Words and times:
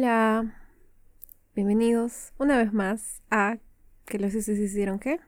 Hola, 0.00 0.54
bienvenidos 1.56 2.32
una 2.38 2.56
vez 2.56 2.72
más 2.72 3.20
a 3.32 3.58
¿Que 4.04 4.20
los 4.20 4.32
dioses 4.32 4.56
hicieron 4.56 5.00
qué? 5.00 5.18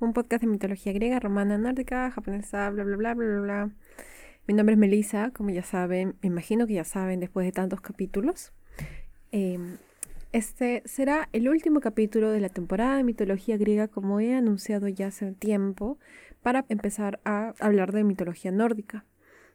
Un 0.00 0.12
podcast 0.12 0.42
de 0.42 0.48
mitología 0.48 0.92
griega, 0.92 1.20
romana, 1.20 1.56
nórdica, 1.56 2.10
japonesa, 2.10 2.68
bla 2.70 2.82
bla 2.82 2.96
bla 2.96 3.14
bla 3.14 3.26
bla 3.26 3.40
bla. 3.40 3.70
Mi 4.48 4.54
nombre 4.54 4.72
es 4.72 4.78
Melissa, 4.80 5.30
como 5.30 5.50
ya 5.50 5.62
saben, 5.62 6.16
me 6.20 6.26
imagino 6.26 6.66
que 6.66 6.72
ya 6.72 6.82
saben 6.82 7.20
después 7.20 7.46
de 7.46 7.52
tantos 7.52 7.80
capítulos. 7.80 8.52
Em, 9.30 9.76
este 10.32 10.82
será 10.84 11.28
el 11.32 11.48
último 11.48 11.78
capítulo 11.78 12.32
de 12.32 12.40
la 12.40 12.48
temporada 12.48 12.96
de 12.96 13.04
mitología 13.04 13.56
griega, 13.56 13.86
como 13.86 14.18
he 14.18 14.34
anunciado 14.34 14.88
ya 14.88 15.06
hace 15.06 15.30
tiempo, 15.30 15.96
para 16.42 16.64
empezar 16.68 17.20
a 17.24 17.54
hablar 17.60 17.92
de 17.92 18.02
mitología 18.02 18.50
nórdica. 18.50 19.04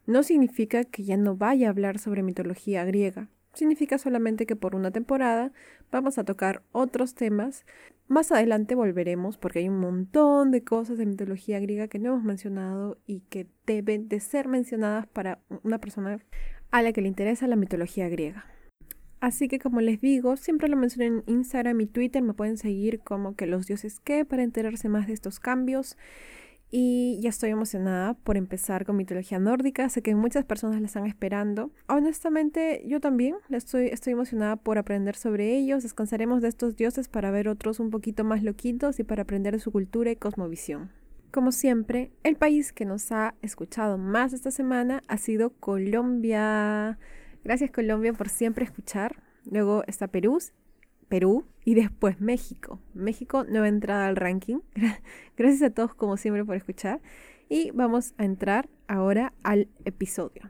No 0.05 0.23
significa 0.23 0.85
que 0.85 1.03
ya 1.03 1.17
no 1.17 1.35
vaya 1.35 1.67
a 1.67 1.71
hablar 1.71 1.99
sobre 1.99 2.23
mitología 2.23 2.85
griega, 2.85 3.27
Significa 3.53 3.99
solamente 3.99 4.45
que 4.45 4.55
por 4.55 4.75
una 4.75 4.91
temporada 4.91 5.51
vamos 5.91 6.17
a 6.17 6.23
tocar 6.23 6.63
otros 6.71 7.13
temas. 7.13 7.65
Más 8.07 8.31
adelante 8.31 8.73
volveremos 8.73 9.37
porque 9.37 9.59
hay 9.59 9.69
un 9.69 9.79
montón 9.79 10.49
de 10.49 10.63
cosas 10.63 10.97
de 10.97 11.05
mitología 11.05 11.59
griega 11.59 11.87
que 11.87 11.99
no 11.99 12.09
hemos 12.09 12.23
mencionado 12.23 12.97
y 13.05 13.21
que 13.21 13.47
deben 13.67 14.09
de 14.09 14.19
ser 14.19 14.47
mencionadas 14.47 15.05
para 15.07 15.39
una 15.63 15.77
persona 15.77 16.19
a 16.71 16.81
la 16.81 16.91
que 16.93 17.01
le 17.01 17.07
interesa 17.07 17.47
la 17.47 17.55
mitología 17.55 18.09
griega. 18.09 18.45
Así 19.19 19.47
que 19.47 19.59
como 19.59 19.79
les 19.79 20.01
digo, 20.01 20.35
siempre 20.35 20.67
lo 20.67 20.75
menciono 20.75 21.05
en 21.05 21.23
Instagram 21.27 21.79
y 21.79 21.85
Twitter, 21.85 22.21
me 22.21 22.33
pueden 22.33 22.57
seguir 22.57 22.99
como 22.99 23.35
que 23.35 23.45
los 23.45 23.67
dioses 23.67 23.99
que 23.99 24.25
para 24.25 24.43
enterarse 24.43 24.89
más 24.89 25.07
de 25.07 25.13
estos 25.13 25.39
cambios 25.39 25.95
y 26.75 27.19
ya 27.21 27.29
estoy 27.29 27.51
emocionada 27.51 28.15
por 28.15 28.35
empezar 28.35 28.83
con 28.83 28.95
mitología 28.95 29.37
nórdica. 29.37 29.87
Sé 29.89 30.01
que 30.01 30.15
muchas 30.15 30.43
personas 30.43 30.81
la 30.81 30.87
están 30.87 31.05
esperando. 31.05 31.69
Honestamente, 31.87 32.81
yo 32.87 32.99
también 32.99 33.35
estoy, 33.51 33.89
estoy 33.89 34.13
emocionada 34.13 34.55
por 34.55 34.79
aprender 34.79 35.15
sobre 35.15 35.55
ellos. 35.55 35.83
Descansaremos 35.83 36.41
de 36.41 36.47
estos 36.47 36.75
dioses 36.75 37.09
para 37.09 37.29
ver 37.29 37.47
otros 37.47 37.79
un 37.79 37.91
poquito 37.91 38.23
más 38.23 38.41
loquitos 38.41 38.99
y 38.99 39.03
para 39.03 39.21
aprender 39.21 39.53
de 39.53 39.59
su 39.59 39.71
cultura 39.71 40.09
y 40.09 40.15
cosmovisión. 40.15 40.89
Como 41.29 41.51
siempre, 41.51 42.11
el 42.23 42.37
país 42.37 42.73
que 42.73 42.85
nos 42.85 43.11
ha 43.11 43.35
escuchado 43.43 43.99
más 43.99 44.33
esta 44.33 44.49
semana 44.49 45.03
ha 45.07 45.17
sido 45.17 45.51
Colombia. 45.51 46.97
Gracias 47.43 47.69
Colombia 47.69 48.13
por 48.13 48.29
siempre 48.29 48.65
escuchar. 48.65 49.21
Luego 49.45 49.83
está 49.85 50.07
Perú 50.07 50.39
Perú 51.13 51.45
y 51.63 51.75
después 51.75 52.19
México. 52.19 52.79
México, 52.95 53.43
nueva 53.43 53.67
entrada 53.67 54.07
al 54.07 54.15
ranking. 54.15 54.61
Gracias 55.37 55.61
a 55.61 55.69
todos 55.69 55.93
como 55.93 56.17
siempre 56.17 56.43
por 56.43 56.55
escuchar. 56.55 57.01
Y 57.47 57.69
vamos 57.69 58.15
a 58.17 58.25
entrar 58.25 58.67
ahora 58.87 59.31
al 59.43 59.67
episodio. 59.85 60.49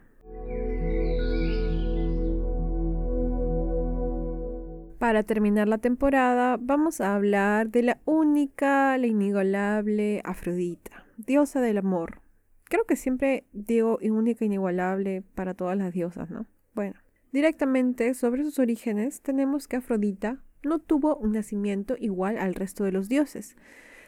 Para 5.00 5.24
terminar 5.24 5.68
la 5.68 5.80
temporada 5.80 6.58
vamos 6.58 7.02
a 7.02 7.14
hablar 7.14 7.70
de 7.70 7.84
la 7.84 8.00
única, 8.06 8.98
la 8.98 9.08
inigualable 9.08 10.22
Afrodita, 10.24 11.06
diosa 11.18 11.60
del 11.60 11.80
amor. 11.80 12.22
Creo 12.64 12.86
que 12.86 12.96
siempre 12.96 13.44
digo 13.52 14.00
única, 14.02 14.46
inigualable 14.46 15.24
para 15.36 15.56
todas 15.56 15.78
las 15.78 15.92
diosas, 15.92 16.30
¿no? 16.30 16.46
Bueno, 16.74 16.96
directamente 17.34 18.14
sobre 18.14 18.46
sus 18.46 18.60
orígenes 18.60 19.22
tenemos 19.22 19.68
que 19.68 19.76
Afrodita 19.76 20.40
no 20.64 20.80
tuvo 20.80 21.16
un 21.16 21.34
nacimiento 21.34 21.96
igual 22.00 22.38
al 22.38 22.56
resto 22.56 22.84
de 22.84 22.92
los 22.92 23.10
dioses. 23.10 23.56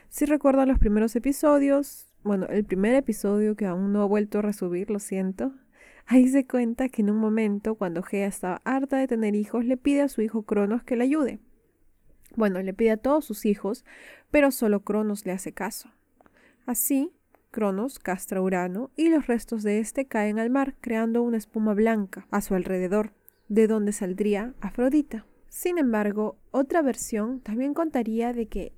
Si 0.08 0.24
recuerdan 0.24 0.68
los 0.68 0.78
primeros 0.78 1.14
episodios, 1.16 2.06
bueno, 2.22 2.46
el 2.46 2.64
primer 2.64 2.94
episodio 2.94 3.56
que 3.56 3.66
aún 3.66 3.92
no 3.92 4.02
ha 4.02 4.06
vuelto 4.06 4.38
a 4.38 4.42
resubir, 4.42 4.90
lo 4.90 4.98
siento, 4.98 5.52
ahí 6.06 6.28
se 6.28 6.46
cuenta 6.46 6.88
que 6.88 7.02
en 7.02 7.10
un 7.10 7.18
momento, 7.18 7.74
cuando 7.74 8.02
Gea 8.02 8.26
estaba 8.26 8.62
harta 8.64 8.98
de 8.98 9.08
tener 9.08 9.34
hijos, 9.34 9.64
le 9.64 9.76
pide 9.76 10.02
a 10.02 10.08
su 10.08 10.22
hijo 10.22 10.42
Cronos 10.42 10.82
que 10.82 10.96
le 10.96 11.04
ayude. 11.04 11.40
Bueno, 12.34 12.60
le 12.60 12.74
pide 12.74 12.92
a 12.92 12.96
todos 12.96 13.24
sus 13.24 13.46
hijos, 13.46 13.84
pero 14.30 14.50
solo 14.50 14.80
Cronos 14.80 15.24
le 15.24 15.32
hace 15.32 15.52
caso. 15.52 15.90
Así, 16.66 17.12
Cronos 17.50 17.98
castra 17.98 18.40
a 18.40 18.42
Urano 18.42 18.90
y 18.96 19.08
los 19.08 19.26
restos 19.26 19.62
de 19.62 19.78
este 19.78 20.06
caen 20.06 20.38
al 20.38 20.50
mar, 20.50 20.74
creando 20.80 21.22
una 21.22 21.38
espuma 21.38 21.72
blanca 21.72 22.26
a 22.30 22.40
su 22.40 22.54
alrededor, 22.54 23.12
de 23.48 23.66
donde 23.66 23.92
saldría 23.92 24.52
Afrodita. 24.60 25.24
Sin 25.56 25.78
embargo, 25.78 26.36
otra 26.50 26.82
versión 26.82 27.40
también 27.40 27.72
contaría 27.72 28.34
de 28.34 28.46
que 28.46 28.74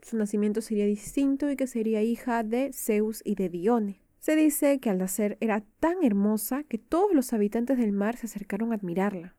su 0.00 0.16
nacimiento 0.16 0.62
sería 0.62 0.86
distinto 0.86 1.50
y 1.50 1.56
que 1.56 1.66
sería 1.66 2.02
hija 2.02 2.42
de 2.42 2.72
Zeus 2.72 3.20
y 3.22 3.34
de 3.34 3.50
Dione. 3.50 4.00
Se 4.18 4.34
dice 4.34 4.80
que 4.80 4.88
al 4.88 4.96
nacer 4.96 5.36
era 5.40 5.62
tan 5.78 6.02
hermosa 6.02 6.62
que 6.62 6.78
todos 6.78 7.12
los 7.12 7.34
habitantes 7.34 7.76
del 7.76 7.92
mar 7.92 8.16
se 8.16 8.24
acercaron 8.28 8.72
a 8.72 8.76
admirarla. 8.76 9.34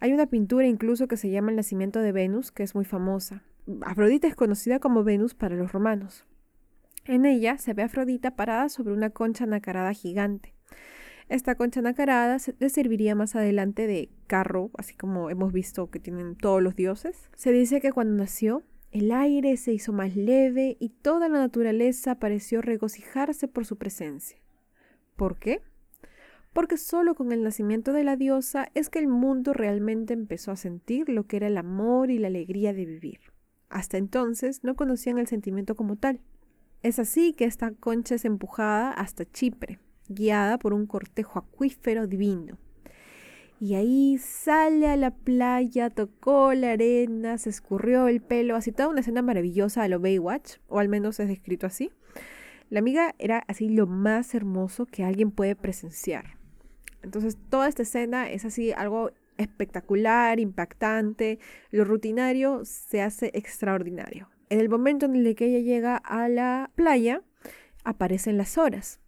Hay 0.00 0.12
una 0.12 0.26
pintura 0.26 0.66
incluso 0.66 1.06
que 1.06 1.16
se 1.16 1.30
llama 1.30 1.50
El 1.50 1.56
nacimiento 1.56 2.00
de 2.00 2.10
Venus, 2.10 2.50
que 2.50 2.64
es 2.64 2.74
muy 2.74 2.84
famosa. 2.84 3.44
Afrodita 3.82 4.26
es 4.26 4.34
conocida 4.34 4.80
como 4.80 5.04
Venus 5.04 5.34
para 5.34 5.54
los 5.54 5.70
romanos. 5.70 6.26
En 7.04 7.24
ella 7.24 7.56
se 7.56 7.72
ve 7.72 7.82
a 7.82 7.86
Afrodita 7.86 8.34
parada 8.34 8.68
sobre 8.68 8.94
una 8.94 9.10
concha 9.10 9.46
nacarada 9.46 9.92
gigante. 9.92 10.53
Esta 11.28 11.54
concha 11.54 11.80
nacarada 11.80 12.36
le 12.58 12.68
serviría 12.68 13.14
más 13.14 13.34
adelante 13.34 13.86
de 13.86 14.10
carro, 14.26 14.70
así 14.76 14.94
como 14.94 15.30
hemos 15.30 15.52
visto 15.52 15.90
que 15.90 15.98
tienen 15.98 16.36
todos 16.36 16.62
los 16.62 16.76
dioses. 16.76 17.30
Se 17.34 17.50
dice 17.50 17.80
que 17.80 17.92
cuando 17.92 18.14
nació, 18.14 18.62
el 18.90 19.10
aire 19.10 19.56
se 19.56 19.72
hizo 19.72 19.92
más 19.92 20.14
leve 20.14 20.76
y 20.78 20.90
toda 20.90 21.28
la 21.28 21.38
naturaleza 21.38 22.16
pareció 22.16 22.60
regocijarse 22.60 23.48
por 23.48 23.64
su 23.64 23.76
presencia. 23.76 24.38
¿Por 25.16 25.38
qué? 25.38 25.62
Porque 26.52 26.76
solo 26.76 27.14
con 27.14 27.32
el 27.32 27.42
nacimiento 27.42 27.92
de 27.92 28.04
la 28.04 28.16
diosa 28.16 28.68
es 28.74 28.90
que 28.90 29.00
el 29.00 29.08
mundo 29.08 29.52
realmente 29.52 30.12
empezó 30.12 30.52
a 30.52 30.56
sentir 30.56 31.08
lo 31.08 31.26
que 31.26 31.38
era 31.38 31.48
el 31.48 31.56
amor 31.56 32.10
y 32.10 32.18
la 32.18 32.28
alegría 32.28 32.72
de 32.72 32.84
vivir. 32.84 33.18
Hasta 33.68 33.96
entonces 33.96 34.62
no 34.62 34.76
conocían 34.76 35.18
el 35.18 35.26
sentimiento 35.26 35.74
como 35.74 35.96
tal. 35.96 36.20
Es 36.82 36.98
así 37.00 37.32
que 37.32 37.46
esta 37.46 37.72
concha 37.72 38.14
es 38.14 38.24
empujada 38.24 38.92
hasta 38.92 39.24
Chipre, 39.24 39.80
guiada 40.08 40.58
por 40.58 40.74
un 40.74 40.86
cortejo 40.86 41.38
acuífero 41.38 42.06
divino. 42.06 42.58
Y 43.60 43.74
ahí 43.76 44.18
sale 44.18 44.88
a 44.88 44.96
la 44.96 45.10
playa, 45.10 45.88
tocó 45.88 46.52
la 46.54 46.72
arena, 46.72 47.38
se 47.38 47.50
escurrió 47.50 48.08
el 48.08 48.20
pelo, 48.20 48.56
así 48.56 48.72
toda 48.72 48.88
una 48.88 49.00
escena 49.00 49.22
maravillosa 49.22 49.82
a 49.82 49.88
lo 49.88 50.00
Baywatch, 50.00 50.56
o 50.68 50.80
al 50.80 50.88
menos 50.88 51.20
es 51.20 51.28
descrito 51.28 51.66
así. 51.66 51.90
La 52.68 52.80
amiga 52.80 53.14
era 53.18 53.44
así 53.46 53.68
lo 53.68 53.86
más 53.86 54.34
hermoso 54.34 54.86
que 54.86 55.04
alguien 55.04 55.30
puede 55.30 55.54
presenciar. 55.54 56.36
Entonces 57.02 57.38
toda 57.48 57.68
esta 57.68 57.82
escena 57.82 58.28
es 58.28 58.44
así 58.44 58.72
algo 58.72 59.12
espectacular, 59.38 60.40
impactante, 60.40 61.38
lo 61.70 61.84
rutinario 61.84 62.64
se 62.64 63.02
hace 63.02 63.30
extraordinario. 63.34 64.28
En 64.48 64.60
el 64.60 64.68
momento 64.68 65.06
en 65.06 65.16
el 65.16 65.34
que 65.34 65.46
ella 65.46 65.60
llega 65.60 65.96
a 65.96 66.28
la 66.28 66.70
playa, 66.74 67.22
aparecen 67.84 68.36
las 68.38 68.58
horas. 68.58 69.00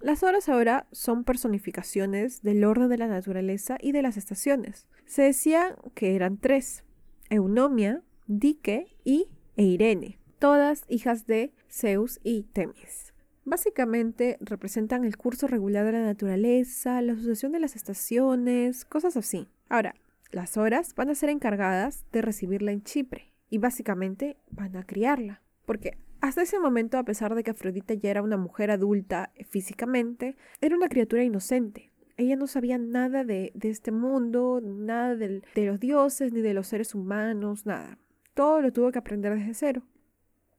Las 0.00 0.22
horas 0.22 0.48
ahora 0.48 0.86
son 0.92 1.24
personificaciones 1.24 2.42
del 2.42 2.64
orden 2.64 2.88
de 2.88 2.98
la 2.98 3.06
naturaleza 3.06 3.78
y 3.80 3.92
de 3.92 4.02
las 4.02 4.16
estaciones. 4.16 4.86
Se 5.06 5.22
decía 5.22 5.76
que 5.94 6.14
eran 6.14 6.36
tres, 6.38 6.84
Eunomia, 7.30 8.02
Dike 8.26 8.96
y 9.04 9.28
Eirene, 9.56 10.18
todas 10.38 10.84
hijas 10.88 11.26
de 11.26 11.52
Zeus 11.70 12.20
y 12.22 12.42
Temis. 12.44 13.14
Básicamente 13.44 14.38
representan 14.40 15.04
el 15.04 15.16
curso 15.16 15.46
regular 15.46 15.84
de 15.84 15.92
la 15.92 16.04
naturaleza, 16.04 17.02
la 17.02 17.14
sucesión 17.14 17.52
de 17.52 17.60
las 17.60 17.76
estaciones, 17.76 18.84
cosas 18.84 19.16
así. 19.16 19.48
Ahora, 19.68 19.94
las 20.30 20.56
horas 20.56 20.94
van 20.94 21.10
a 21.10 21.14
ser 21.14 21.28
encargadas 21.28 22.04
de 22.10 22.22
recibirla 22.22 22.72
en 22.72 22.82
Chipre 22.82 23.32
y 23.50 23.58
básicamente 23.58 24.36
van 24.50 24.76
a 24.76 24.84
criarla, 24.84 25.42
porque 25.66 25.96
hasta 26.24 26.40
ese 26.40 26.58
momento, 26.58 26.96
a 26.96 27.04
pesar 27.04 27.34
de 27.34 27.44
que 27.44 27.50
Afrodita 27.50 27.92
ya 27.92 28.10
era 28.10 28.22
una 28.22 28.38
mujer 28.38 28.70
adulta 28.70 29.30
eh, 29.34 29.44
físicamente, 29.44 30.38
era 30.62 30.74
una 30.74 30.88
criatura 30.88 31.22
inocente. 31.22 31.92
Ella 32.16 32.34
no 32.34 32.46
sabía 32.46 32.78
nada 32.78 33.24
de, 33.24 33.52
este 33.60 33.92
mundo, 33.92 34.62
nada 34.62 35.16
de 35.16 35.42
los 35.54 35.80
dioses, 35.80 36.32
ni 36.32 36.40
de 36.40 36.54
los 36.54 36.68
seres 36.68 36.94
humanos, 36.94 37.66
nada. 37.66 37.98
Todo 38.32 38.62
lo 38.62 38.72
tuvo 38.72 38.90
que 38.90 39.00
aprender 39.00 39.34
desde 39.34 39.52
cero. 39.52 39.82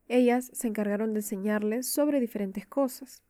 Ellas 0.08 0.52
se 0.54 0.68
encargaron 0.68 1.14
de 1.14 1.22
enseñarles 1.22 1.88
sobre 1.88 2.20
diferentes 2.20 2.68
cosas. 2.68 3.24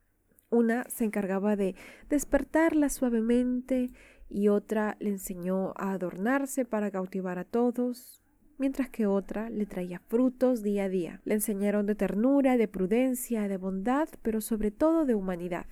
Una 0.50 0.84
se 0.90 1.04
encargaba 1.04 1.56
de 1.56 1.74
despertarla 2.10 2.90
suavemente 2.90 3.92
y 4.28 4.48
otra 4.48 4.98
le 5.00 5.08
enseñó 5.08 5.72
a 5.76 5.92
adornarse 5.92 6.66
para 6.66 6.90
cautivar 6.90 7.38
a 7.38 7.44
todos, 7.44 8.22
mientras 8.58 8.88
que 8.88 9.06
otra 9.06 9.50
le 9.50 9.66
traía 9.66 10.00
frutos 10.00 10.62
día 10.62 10.84
a 10.84 10.88
día. 10.88 11.20
Le 11.24 11.34
enseñaron 11.34 11.86
de 11.86 11.94
ternura, 11.94 12.56
de 12.56 12.68
prudencia, 12.68 13.48
de 13.48 13.56
bondad, 13.56 14.08
pero 14.22 14.40
sobre 14.40 14.70
todo 14.70 15.04
de 15.04 15.14
humanidad. 15.14 15.66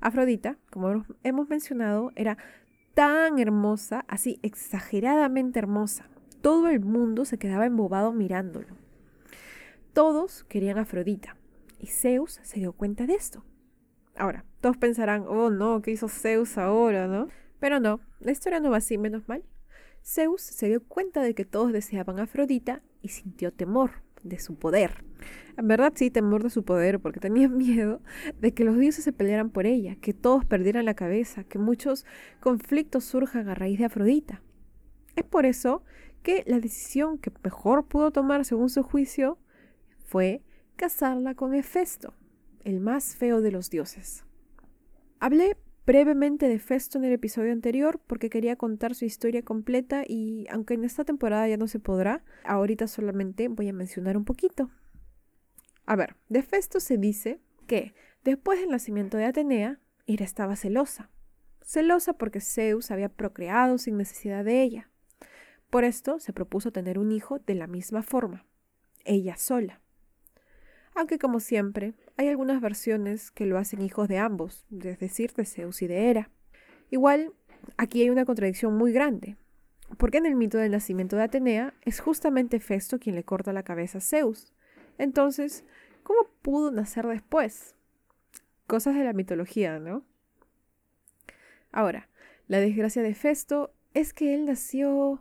Afrodita, 0.00 0.58
como 0.70 1.04
hemos 1.22 1.48
mencionado, 1.48 2.12
era 2.14 2.36
tan 2.94 3.38
hermosa, 3.38 4.04
así 4.08 4.38
exageradamente 4.42 5.58
hermosa. 5.58 6.08
Todo 6.40 6.68
el 6.68 6.80
mundo 6.80 7.24
se 7.24 7.38
quedaba 7.38 7.66
embobado 7.66 8.12
mirándolo. 8.12 8.76
Todos 9.92 10.44
querían 10.44 10.78
a 10.78 10.82
Afrodita, 10.82 11.36
y 11.78 11.86
Zeus 11.86 12.40
se 12.42 12.60
dio 12.60 12.72
cuenta 12.72 13.06
de 13.06 13.14
esto. 13.14 13.44
Ahora, 14.16 14.44
todos 14.60 14.76
pensarán, 14.76 15.24
oh 15.26 15.50
no, 15.50 15.82
¿qué 15.82 15.92
hizo 15.92 16.08
Zeus 16.08 16.58
ahora, 16.58 17.06
no? 17.06 17.28
Pero 17.58 17.80
no, 17.80 18.00
la 18.20 18.32
historia 18.32 18.60
no 18.60 18.70
va 18.70 18.78
así, 18.78 18.98
menos 18.98 19.28
mal. 19.28 19.42
Zeus 20.04 20.42
se 20.42 20.68
dio 20.68 20.82
cuenta 20.82 21.22
de 21.22 21.34
que 21.34 21.44
todos 21.44 21.72
deseaban 21.72 22.18
a 22.18 22.24
Afrodita 22.24 22.82
y 23.00 23.08
sintió 23.08 23.52
temor 23.52 24.02
de 24.22 24.38
su 24.38 24.56
poder. 24.56 25.04
En 25.56 25.66
verdad 25.68 25.92
sí, 25.94 26.10
temor 26.10 26.42
de 26.42 26.50
su 26.50 26.64
poder, 26.64 27.00
porque 27.00 27.20
tenía 27.20 27.48
miedo 27.48 28.00
de 28.40 28.52
que 28.52 28.64
los 28.64 28.78
dioses 28.78 29.04
se 29.04 29.12
pelearan 29.12 29.50
por 29.50 29.66
ella, 29.66 29.96
que 29.96 30.12
todos 30.12 30.44
perdieran 30.44 30.84
la 30.84 30.94
cabeza, 30.94 31.44
que 31.44 31.58
muchos 31.58 32.04
conflictos 32.40 33.04
surjan 33.04 33.48
a 33.48 33.54
raíz 33.54 33.78
de 33.78 33.86
Afrodita. 33.86 34.42
Es 35.16 35.24
por 35.24 35.46
eso 35.46 35.82
que 36.22 36.44
la 36.46 36.60
decisión 36.60 37.18
que 37.18 37.32
mejor 37.42 37.86
pudo 37.86 38.10
tomar 38.10 38.44
según 38.44 38.68
su 38.68 38.82
juicio 38.82 39.38
fue 40.04 40.42
casarla 40.76 41.34
con 41.34 41.54
Hefesto, 41.54 42.14
el 42.64 42.80
más 42.80 43.16
feo 43.16 43.40
de 43.40 43.52
los 43.52 43.70
dioses. 43.70 44.24
Hablé 45.20 45.56
brevemente 45.86 46.48
de 46.48 46.58
Festo 46.58 46.98
en 46.98 47.04
el 47.04 47.12
episodio 47.12 47.52
anterior 47.52 48.00
porque 48.06 48.30
quería 48.30 48.56
contar 48.56 48.94
su 48.94 49.04
historia 49.04 49.42
completa 49.42 50.04
y 50.06 50.46
aunque 50.50 50.74
en 50.74 50.84
esta 50.84 51.04
temporada 51.04 51.46
ya 51.48 51.56
no 51.56 51.68
se 51.68 51.78
podrá, 51.78 52.24
ahorita 52.44 52.86
solamente 52.86 53.48
voy 53.48 53.68
a 53.68 53.72
mencionar 53.72 54.16
un 54.16 54.24
poquito. 54.24 54.70
A 55.86 55.96
ver, 55.96 56.16
de 56.28 56.42
Festo 56.42 56.80
se 56.80 56.96
dice 56.96 57.40
que 57.66 57.94
después 58.24 58.60
del 58.60 58.70
nacimiento 58.70 59.16
de 59.16 59.26
Atenea, 59.26 59.80
Hera 60.06 60.24
estaba 60.24 60.56
celosa. 60.56 61.10
Celosa 61.62 62.14
porque 62.14 62.40
Zeus 62.40 62.90
había 62.90 63.08
procreado 63.08 63.78
sin 63.78 63.96
necesidad 63.96 64.44
de 64.44 64.62
ella. 64.62 64.90
Por 65.70 65.84
esto 65.84 66.18
se 66.18 66.32
propuso 66.32 66.72
tener 66.72 66.98
un 66.98 67.12
hijo 67.12 67.38
de 67.40 67.54
la 67.54 67.66
misma 67.66 68.02
forma, 68.02 68.46
ella 69.04 69.36
sola 69.36 69.80
aunque 70.94 71.18
como 71.18 71.40
siempre, 71.40 71.94
hay 72.16 72.28
algunas 72.28 72.60
versiones 72.60 73.30
que 73.30 73.46
lo 73.46 73.58
hacen 73.58 73.82
hijos 73.82 74.08
de 74.08 74.18
ambos, 74.18 74.64
es 74.70 74.98
decir, 74.98 75.32
de 75.32 75.44
Zeus 75.44 75.82
y 75.82 75.86
de 75.86 76.08
Hera. 76.10 76.30
Igual, 76.90 77.32
aquí 77.76 78.02
hay 78.02 78.10
una 78.10 78.24
contradicción 78.24 78.76
muy 78.76 78.92
grande, 78.92 79.36
porque 79.98 80.18
en 80.18 80.26
el 80.26 80.36
mito 80.36 80.58
del 80.58 80.72
nacimiento 80.72 81.16
de 81.16 81.24
Atenea 81.24 81.74
es 81.82 82.00
justamente 82.00 82.60
Festo 82.60 82.98
quien 82.98 83.16
le 83.16 83.24
corta 83.24 83.52
la 83.52 83.64
cabeza 83.64 83.98
a 83.98 84.00
Zeus. 84.00 84.52
Entonces, 84.98 85.64
¿cómo 86.02 86.28
pudo 86.42 86.70
nacer 86.70 87.06
después? 87.06 87.74
Cosas 88.66 88.94
de 88.94 89.04
la 89.04 89.12
mitología, 89.12 89.78
¿no? 89.80 90.04
Ahora, 91.72 92.08
la 92.46 92.60
desgracia 92.60 93.02
de 93.02 93.14
Festo 93.14 93.72
es 93.94 94.12
que 94.12 94.34
él 94.34 94.44
nació, 94.44 95.20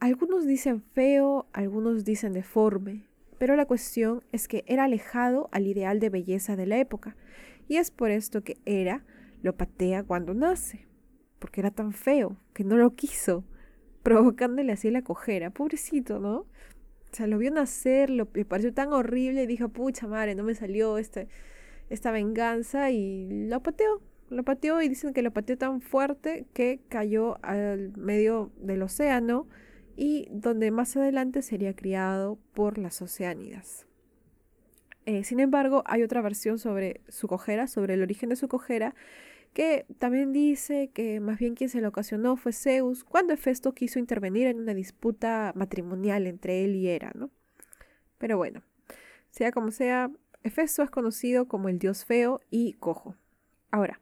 algunos 0.00 0.46
dicen 0.46 0.82
feo, 0.82 1.46
algunos 1.52 2.04
dicen 2.04 2.32
deforme, 2.32 3.06
pero 3.42 3.56
la 3.56 3.66
cuestión 3.66 4.22
es 4.30 4.46
que 4.46 4.62
era 4.68 4.84
alejado 4.84 5.48
al 5.50 5.66
ideal 5.66 5.98
de 5.98 6.10
belleza 6.10 6.54
de 6.54 6.64
la 6.64 6.78
época, 6.78 7.16
y 7.66 7.78
es 7.78 7.90
por 7.90 8.12
esto 8.12 8.44
que 8.44 8.58
Hera 8.66 9.04
lo 9.42 9.56
patea 9.56 10.04
cuando 10.04 10.32
nace, 10.32 10.86
porque 11.40 11.60
era 11.60 11.72
tan 11.72 11.92
feo 11.92 12.36
que 12.54 12.62
no 12.62 12.76
lo 12.76 12.94
quiso, 12.94 13.42
provocándole 14.04 14.70
así 14.70 14.92
la 14.92 15.02
cojera. 15.02 15.50
Pobrecito, 15.50 16.20
¿no? 16.20 16.36
O 16.36 16.46
sea, 17.10 17.26
lo 17.26 17.36
vio 17.36 17.50
nacer, 17.50 18.10
lo, 18.10 18.28
le 18.32 18.44
pareció 18.44 18.72
tan 18.72 18.92
horrible 18.92 19.42
y 19.42 19.46
dijo, 19.48 19.70
pucha 19.70 20.06
madre, 20.06 20.36
no 20.36 20.44
me 20.44 20.54
salió 20.54 20.96
este, 20.96 21.26
esta 21.90 22.12
venganza 22.12 22.92
y 22.92 23.48
lo 23.48 23.60
pateó. 23.60 24.02
Lo 24.30 24.44
pateó 24.44 24.80
y 24.82 24.88
dicen 24.88 25.12
que 25.12 25.22
lo 25.22 25.32
pateó 25.32 25.58
tan 25.58 25.80
fuerte 25.80 26.46
que 26.54 26.78
cayó 26.88 27.44
al 27.44 27.90
medio 27.96 28.52
del 28.60 28.82
océano 28.82 29.48
y 29.96 30.28
donde 30.30 30.70
más 30.70 30.96
adelante 30.96 31.42
sería 31.42 31.74
criado 31.74 32.38
por 32.54 32.78
las 32.78 33.02
Oceánidas. 33.02 33.86
Eh, 35.04 35.24
sin 35.24 35.40
embargo, 35.40 35.82
hay 35.86 36.02
otra 36.02 36.20
versión 36.22 36.58
sobre 36.58 37.00
su 37.08 37.26
cojera, 37.26 37.66
sobre 37.66 37.94
el 37.94 38.02
origen 38.02 38.28
de 38.28 38.36
su 38.36 38.48
cojera, 38.48 38.94
que 39.52 39.84
también 39.98 40.32
dice 40.32 40.90
que 40.94 41.20
más 41.20 41.38
bien 41.38 41.54
quien 41.54 41.68
se 41.68 41.80
lo 41.80 41.88
ocasionó 41.88 42.36
fue 42.36 42.52
Zeus 42.52 43.04
cuando 43.04 43.34
Hefesto 43.34 43.74
quiso 43.74 43.98
intervenir 43.98 44.46
en 44.46 44.60
una 44.60 44.74
disputa 44.74 45.52
matrimonial 45.54 46.26
entre 46.26 46.64
él 46.64 46.76
y 46.76 46.88
Hera, 46.88 47.12
¿no? 47.14 47.30
Pero 48.18 48.36
bueno, 48.36 48.62
sea 49.30 49.52
como 49.52 49.70
sea, 49.70 50.10
Hefesto 50.42 50.82
es 50.82 50.90
conocido 50.90 51.48
como 51.48 51.68
el 51.68 51.78
dios 51.78 52.04
feo 52.04 52.40
y 52.50 52.74
cojo. 52.74 53.16
Ahora, 53.70 54.00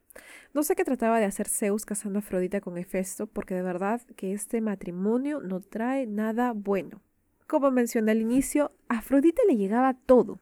no 0.53 0.63
sé 0.63 0.75
qué 0.75 0.85
trataba 0.85 1.21
de 1.21 1.27
hacer 1.27 1.49
Zeus 1.49 1.87
casando 1.87 2.19
a 2.19 2.21
Afrodita 2.21 2.61
con 2.61 2.77
Hefesto, 2.77 3.27
porque 3.27 3.55
de 3.55 3.63
verdad 3.63 4.01
que 4.17 4.33
este 4.33 4.61
matrimonio 4.61 5.41
no 5.41 5.61
trae 5.61 6.07
nada 6.07 6.53
bueno. 6.53 7.03
Como 7.47 7.71
mencioné 7.71 8.13
al 8.13 8.21
inicio, 8.21 8.73
a 8.89 8.99
Afrodita 8.99 9.43
le 9.49 9.57
llegaba 9.57 9.95
todo. 9.95 10.41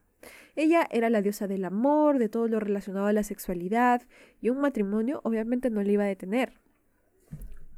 Ella 0.56 0.88
era 0.91 1.11
la 1.11 1.23
diosa 1.23 1.47
del 1.47 1.65
amor, 1.65 2.19
de 2.19 2.29
todo 2.29 2.49
lo 2.49 2.59
relacionado 2.59 3.06
a 3.06 3.12
la 3.12 3.23
sexualidad, 3.23 4.03
y 4.41 4.49
un 4.50 4.61
matrimonio 4.61 5.20
obviamente 5.25 5.71
no 5.71 5.82
le 5.82 5.93
iba 5.93 6.05
a 6.05 6.09
detener. 6.09 6.59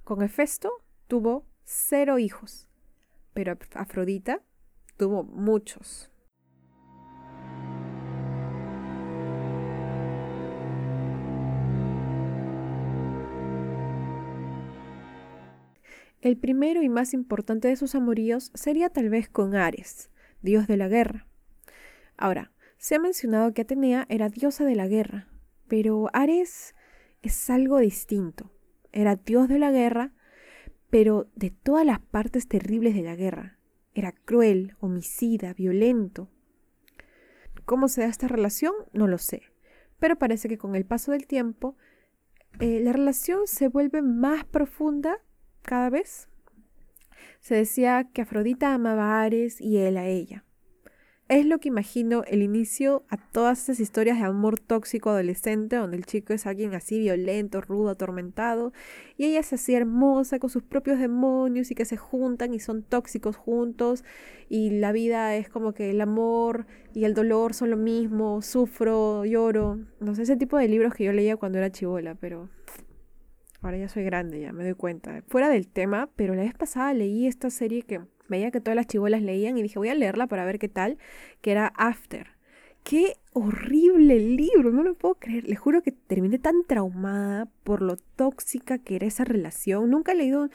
Con 0.04 0.22
Hefesto 0.22 0.70
tuvo 1.08 1.44
cero 1.64 2.18
hijos, 2.18 2.68
pero 3.34 3.58
Afrodita 3.74 4.40
tuvo 4.96 5.24
muchos. 5.24 6.10
El 16.20 16.36
primero 16.36 16.82
y 16.82 16.90
más 16.90 17.14
importante 17.14 17.68
de 17.68 17.76
sus 17.76 17.94
amoríos 17.94 18.50
sería 18.52 18.90
tal 18.90 19.08
vez 19.08 19.30
con 19.30 19.54
Ares, 19.54 20.10
dios 20.42 20.66
de 20.66 20.76
la 20.76 20.86
guerra. 20.86 21.26
Ahora, 22.18 22.52
se 22.76 22.94
ha 22.94 22.98
mencionado 22.98 23.54
que 23.54 23.62
Atenea 23.62 24.06
era 24.10 24.28
diosa 24.28 24.66
de 24.66 24.74
la 24.74 24.86
guerra, 24.86 25.28
pero 25.66 26.10
Ares 26.12 26.74
es 27.22 27.48
algo 27.48 27.78
distinto. 27.78 28.52
Era 28.92 29.16
dios 29.16 29.48
de 29.48 29.58
la 29.58 29.70
guerra, 29.70 30.12
pero 30.90 31.30
de 31.36 31.50
todas 31.50 31.86
las 31.86 32.00
partes 32.00 32.48
terribles 32.48 32.94
de 32.94 33.02
la 33.02 33.16
guerra. 33.16 33.58
Era 33.94 34.12
cruel, 34.12 34.76
homicida, 34.78 35.54
violento. 35.54 36.28
¿Cómo 37.64 37.88
se 37.88 38.02
da 38.02 38.08
esta 38.08 38.28
relación? 38.28 38.74
No 38.92 39.06
lo 39.06 39.16
sé, 39.16 39.42
pero 39.98 40.16
parece 40.16 40.48
que 40.48 40.58
con 40.58 40.74
el 40.74 40.84
paso 40.84 41.12
del 41.12 41.26
tiempo 41.26 41.76
eh, 42.58 42.80
la 42.80 42.92
relación 42.92 43.46
se 43.46 43.68
vuelve 43.68 44.02
más 44.02 44.44
profunda 44.44 45.18
cada 45.70 45.88
vez. 45.88 46.28
Se 47.38 47.54
decía 47.54 48.08
que 48.12 48.22
Afrodita 48.22 48.74
amaba 48.74 49.04
a 49.04 49.22
Ares 49.22 49.60
y 49.60 49.76
él 49.76 49.98
a 49.98 50.06
ella. 50.08 50.44
Es 51.28 51.46
lo 51.46 51.60
que 51.60 51.68
imagino 51.68 52.24
el 52.26 52.42
inicio 52.42 53.04
a 53.08 53.16
todas 53.16 53.62
esas 53.62 53.78
historias 53.78 54.18
de 54.18 54.24
amor 54.24 54.58
tóxico 54.58 55.10
adolescente, 55.10 55.76
donde 55.76 55.96
el 55.96 56.06
chico 56.06 56.32
es 56.32 56.44
alguien 56.44 56.74
así 56.74 56.98
violento, 56.98 57.60
rudo, 57.60 57.90
atormentado, 57.90 58.72
y 59.16 59.26
ella 59.26 59.38
es 59.38 59.52
así 59.52 59.72
hermosa 59.76 60.40
con 60.40 60.50
sus 60.50 60.64
propios 60.64 60.98
demonios 60.98 61.70
y 61.70 61.76
que 61.76 61.84
se 61.84 61.96
juntan 61.96 62.52
y 62.52 62.58
son 62.58 62.82
tóxicos 62.82 63.36
juntos, 63.36 64.02
y 64.48 64.70
la 64.70 64.90
vida 64.90 65.36
es 65.36 65.48
como 65.48 65.72
que 65.72 65.90
el 65.90 66.00
amor 66.00 66.66
y 66.94 67.04
el 67.04 67.14
dolor 67.14 67.54
son 67.54 67.70
lo 67.70 67.76
mismo, 67.76 68.42
sufro, 68.42 69.24
lloro. 69.24 69.78
No 70.00 70.16
sé, 70.16 70.22
ese 70.22 70.36
tipo 70.36 70.58
de 70.58 70.66
libros 70.66 70.94
que 70.94 71.04
yo 71.04 71.12
leía 71.12 71.36
cuando 71.36 71.58
era 71.58 71.70
chivola, 71.70 72.16
pero 72.16 72.48
Ahora 73.62 73.76
ya 73.76 73.88
soy 73.88 74.04
grande, 74.04 74.40
ya 74.40 74.52
me 74.52 74.64
doy 74.64 74.74
cuenta. 74.74 75.22
Fuera 75.28 75.48
del 75.48 75.68
tema, 75.68 76.08
pero 76.16 76.34
la 76.34 76.42
vez 76.42 76.54
pasada 76.54 76.94
leí 76.94 77.26
esta 77.26 77.50
serie 77.50 77.82
que 77.82 78.00
veía 78.28 78.50
que 78.50 78.60
todas 78.60 78.76
las 78.76 78.86
chivolas 78.86 79.22
leían 79.22 79.58
y 79.58 79.62
dije, 79.62 79.78
voy 79.78 79.88
a 79.90 79.94
leerla 79.94 80.26
para 80.26 80.44
ver 80.44 80.58
qué 80.58 80.68
tal, 80.68 80.96
que 81.42 81.50
era 81.50 81.66
After. 81.76 82.28
Qué 82.84 83.16
horrible 83.34 84.18
libro, 84.18 84.70
no 84.70 84.82
lo 84.82 84.94
puedo 84.94 85.16
creer. 85.16 85.46
Le 85.46 85.56
juro 85.56 85.82
que 85.82 85.92
terminé 85.92 86.38
tan 86.38 86.64
traumada 86.66 87.48
por 87.62 87.82
lo 87.82 87.96
tóxica 87.96 88.78
que 88.78 88.96
era 88.96 89.06
esa 89.06 89.24
relación. 89.24 89.90
Nunca 89.90 90.12
he 90.12 90.16
leído, 90.16 90.48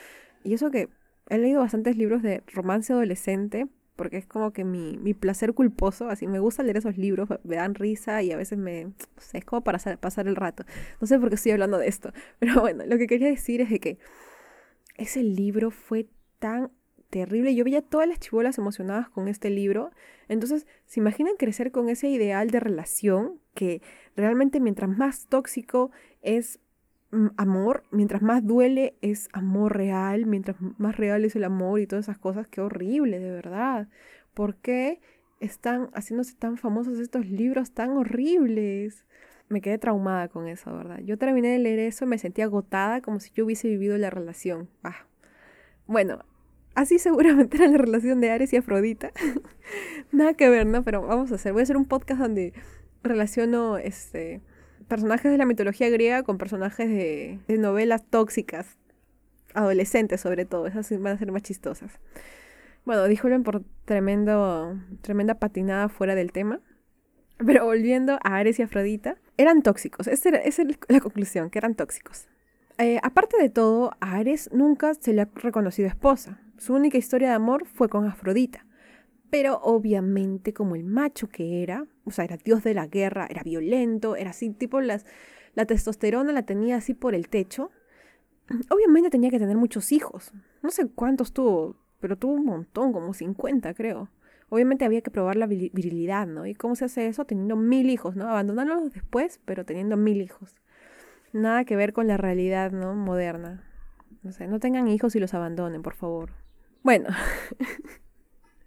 y 0.43 0.53
eso 0.53 0.71
que 0.71 0.89
he 1.29 1.37
leído 1.37 1.61
bastantes 1.61 1.97
libros 1.97 2.23
de 2.23 2.41
romance 2.47 2.91
adolescente, 2.91 3.67
porque 3.95 4.17
es 4.17 4.25
como 4.25 4.51
que 4.51 4.63
mi, 4.63 4.97
mi, 4.97 5.13
placer 5.13 5.53
culposo, 5.53 6.09
así 6.09 6.27
me 6.27 6.39
gusta 6.39 6.63
leer 6.63 6.77
esos 6.77 6.97
libros, 6.97 7.29
me 7.43 7.55
dan 7.55 7.75
risa 7.75 8.21
y 8.23 8.31
a 8.31 8.37
veces 8.37 8.57
me, 8.57 8.85
no 8.85 8.93
es 9.33 9.45
como 9.45 9.63
para 9.63 9.79
pasar 9.97 10.27
el 10.27 10.35
rato. 10.35 10.65
No 10.99 11.07
sé 11.07 11.19
por 11.19 11.29
qué 11.29 11.35
estoy 11.35 11.53
hablando 11.53 11.77
de 11.77 11.87
esto, 11.87 12.11
pero 12.39 12.61
bueno, 12.61 12.85
lo 12.85 12.97
que 12.97 13.07
quería 13.07 13.27
decir 13.27 13.61
es 13.61 13.69
de 13.69 13.79
que 13.79 13.97
ese 14.97 15.23
libro 15.23 15.71
fue 15.71 16.07
tan 16.39 16.71
terrible. 17.09 17.55
Yo 17.55 17.63
veía 17.63 17.81
todas 17.81 18.07
las 18.07 18.19
chibolas 18.19 18.57
emocionadas 18.57 19.09
con 19.09 19.27
este 19.27 19.49
libro. 19.49 19.91
Entonces, 20.27 20.67
¿se 20.85 20.99
imaginan 20.99 21.35
crecer 21.37 21.71
con 21.71 21.89
ese 21.89 22.09
ideal 22.09 22.49
de 22.49 22.59
relación 22.59 23.39
que 23.53 23.81
realmente 24.15 24.59
mientras 24.59 24.89
más 24.89 25.27
tóxico 25.27 25.91
es 26.21 26.59
amor, 27.37 27.83
mientras 27.91 28.21
más 28.21 28.45
duele 28.45 28.95
es 29.01 29.29
amor 29.33 29.75
real, 29.75 30.25
mientras 30.25 30.57
más 30.77 30.97
real 30.97 31.25
es 31.25 31.35
el 31.35 31.43
amor 31.43 31.79
y 31.79 31.87
todas 31.87 32.05
esas 32.05 32.17
cosas, 32.17 32.47
qué 32.47 32.61
horrible, 32.61 33.19
de 33.19 33.31
verdad. 33.31 33.87
¿Por 34.33 34.55
qué 34.55 35.01
están 35.39 35.89
haciéndose 35.93 36.35
tan 36.35 36.57
famosos 36.57 36.99
estos 36.99 37.25
libros 37.25 37.71
tan 37.71 37.91
horribles? 37.91 39.05
Me 39.47 39.61
quedé 39.61 39.77
traumada 39.77 40.27
con 40.27 40.47
eso, 40.47 40.75
¿verdad? 40.75 40.99
Yo 41.03 41.17
terminé 41.17 41.49
de 41.49 41.59
leer 41.59 41.79
eso 41.79 42.05
y 42.05 42.07
me 42.07 42.17
sentí 42.17 42.41
agotada 42.41 43.01
como 43.01 43.19
si 43.19 43.31
yo 43.33 43.45
hubiese 43.45 43.67
vivido 43.67 43.97
la 43.97 44.09
relación. 44.09 44.69
Ah. 44.83 45.05
Bueno, 45.87 46.25
así 46.73 46.99
seguramente 46.99 47.57
era 47.57 47.67
la 47.67 47.77
relación 47.77 48.21
de 48.21 48.31
Ares 48.31 48.53
y 48.53 48.57
Afrodita. 48.57 49.11
Nada 50.11 50.33
que 50.33 50.49
ver, 50.49 50.65
¿no? 50.65 50.83
Pero 50.83 51.01
vamos 51.03 51.31
a 51.31 51.35
hacer, 51.35 51.53
voy 51.53 51.61
a 51.61 51.63
hacer 51.63 51.77
un 51.77 51.85
podcast 51.85 52.21
donde 52.21 52.53
relaciono 53.03 53.77
este 53.77 54.41
personajes 54.87 55.31
de 55.31 55.37
la 55.37 55.45
mitología 55.45 55.89
griega 55.89 56.23
con 56.23 56.37
personajes 56.37 56.89
de, 56.89 57.39
novelas 57.57 58.03
tóxicas. 58.09 58.77
adolescentes 59.53 60.21
sobre 60.21 60.45
todo, 60.45 60.67
esas 60.67 60.89
van 60.99 61.15
a 61.15 61.17
ser 61.17 61.31
más 61.31 61.43
chistosas. 61.43 61.91
Bueno, 62.85 63.05
disculpen 63.05 63.43
por 63.43 63.63
tremendo, 63.85 64.77
tremenda 65.01 65.35
patinada 65.35 65.89
fuera 65.89 66.13
del 66.15 66.31
tema. 66.31 66.59
Pero 67.37 67.65
volviendo 67.65 68.13
a 68.23 68.37
Ares 68.37 68.59
y 68.59 68.61
Afrodita, 68.61 69.17
eran 69.37 69.61
tóxicos. 69.61 70.07
Esa, 70.07 70.29
es 70.29 70.61
la 70.87 70.99
conclusión, 70.99 71.49
que 71.49 71.59
eran 71.59 71.75
tóxicos. 71.75 72.27
Eh, 72.77 72.99
aparte 73.03 73.37
de 73.37 73.49
todo, 73.49 73.91
a 73.99 74.15
Ares 74.15 74.49
nunca 74.53 74.93
se 74.93 75.13
le 75.13 75.23
ha 75.23 75.29
reconocido 75.35 75.87
esposa. 75.87 76.39
Su 76.57 76.73
única 76.73 76.97
historia 76.97 77.29
de 77.29 77.35
amor 77.35 77.65
fue 77.65 77.89
con 77.89 78.05
Afrodita. 78.05 78.65
Pero 79.29 79.59
obviamente 79.63 80.53
como 80.53 80.75
el 80.75 80.83
macho 80.83 81.27
que 81.27 81.63
era, 81.63 81.87
o 82.05 82.11
sea, 82.11 82.25
era 82.25 82.37
dios 82.37 82.63
de 82.63 82.73
la 82.73 82.87
guerra, 82.87 83.27
era 83.29 83.43
violento, 83.43 84.15
era 84.15 84.29
así, 84.29 84.51
tipo 84.51 84.81
las, 84.81 85.05
la 85.55 85.65
testosterona 85.65 86.31
la 86.31 86.43
tenía 86.43 86.77
así 86.77 86.93
por 86.93 87.15
el 87.15 87.29
techo. 87.29 87.71
Obviamente 88.69 89.09
tenía 89.09 89.29
que 89.29 89.39
tener 89.39 89.57
muchos 89.57 89.91
hijos. 89.91 90.31
No 90.61 90.69
sé 90.69 90.87
cuántos 90.87 91.33
tuvo, 91.33 91.77
pero 91.99 92.17
tuvo 92.17 92.33
un 92.33 92.45
montón, 92.45 92.93
como 92.93 93.13
50 93.13 93.73
creo. 93.73 94.09
Obviamente 94.49 94.85
había 94.85 95.01
que 95.01 95.09
probar 95.09 95.37
la 95.37 95.47
virilidad, 95.47 96.27
¿no? 96.27 96.45
¿Y 96.45 96.53
cómo 96.53 96.75
se 96.75 96.85
hace 96.85 97.07
eso? 97.07 97.25
Teniendo 97.25 97.55
mil 97.55 97.89
hijos, 97.89 98.15
¿no? 98.15 98.29
Abandonarlos 98.29 98.93
después, 98.93 99.39
pero 99.43 99.65
teniendo 99.65 99.97
mil 99.97 100.21
hijos. 100.21 100.55
Nada 101.33 101.65
que 101.65 101.75
ver 101.75 101.93
con 101.93 102.07
la 102.07 102.17
realidad, 102.17 102.71
¿no? 102.71 102.93
Moderna. 102.93 103.63
No 104.21 104.31
sé, 104.31 104.47
no 104.47 104.59
tengan 104.59 104.87
hijos 104.87 105.15
y 105.15 105.19
los 105.19 105.33
abandonen, 105.33 105.81
por 105.81 105.95
favor. 105.95 106.31
Bueno, 106.83 107.09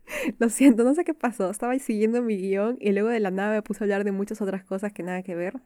lo 0.39 0.49
siento, 0.49 0.85
no 0.85 0.95
sé 0.95 1.05
qué 1.05 1.15
pasó. 1.15 1.51
Estaba 1.51 1.79
siguiendo 1.79 2.23
mi 2.23 2.37
guion 2.37 2.77
y 2.81 2.93
luego 2.93 3.09
de 3.09 3.21
la 3.21 3.31
nada 3.31 3.53
me 3.53 3.63
puse 3.63 3.83
a 3.83 3.85
hablar 3.85 4.05
de 4.05 4.13
muchas 4.13 4.41
otras 4.41 4.65
cosas 4.65 4.93
que 4.93 5.03
nada 5.03 5.23
que 5.23 5.35
ver. 5.35 5.61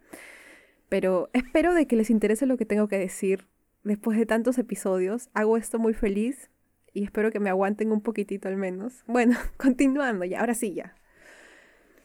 Pero 0.88 1.30
espero 1.32 1.74
de 1.74 1.86
que 1.86 1.96
les 1.96 2.10
interese 2.10 2.46
lo 2.46 2.56
que 2.56 2.66
tengo 2.66 2.88
que 2.88 2.98
decir 2.98 3.46
después 3.84 4.18
de 4.18 4.26
tantos 4.26 4.58
episodios. 4.58 5.30
Hago 5.34 5.56
esto 5.56 5.78
muy 5.78 5.94
feliz 5.94 6.50
y 6.92 7.04
espero 7.04 7.30
que 7.30 7.40
me 7.40 7.50
aguanten 7.50 7.92
un 7.92 8.02
poquitito 8.02 8.48
al 8.48 8.56
menos. 8.56 9.04
Bueno, 9.06 9.36
continuando 9.56 10.24
ya, 10.24 10.40
ahora 10.40 10.54
sí 10.54 10.74
ya. 10.74 10.94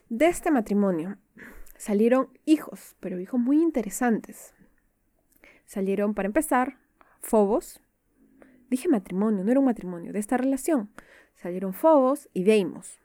De 0.10 0.28
este 0.28 0.52
matrimonio 0.52 1.18
salieron 1.78 2.30
hijos, 2.46 2.96
pero 3.00 3.20
hijos 3.20 3.40
muy 3.40 3.62
interesantes. 3.62 4.54
Salieron, 5.66 6.14
para 6.14 6.28
empezar, 6.28 6.78
Fobos. 7.20 7.82
Dije 8.70 8.88
matrimonio, 8.88 9.44
no 9.44 9.52
era 9.52 9.60
un 9.60 9.66
matrimonio, 9.66 10.14
de 10.14 10.20
esta 10.20 10.38
relación. 10.38 10.90
Salieron 11.38 11.74
Fobos 11.74 12.30
y 12.34 12.46
Deimos. 12.46 13.00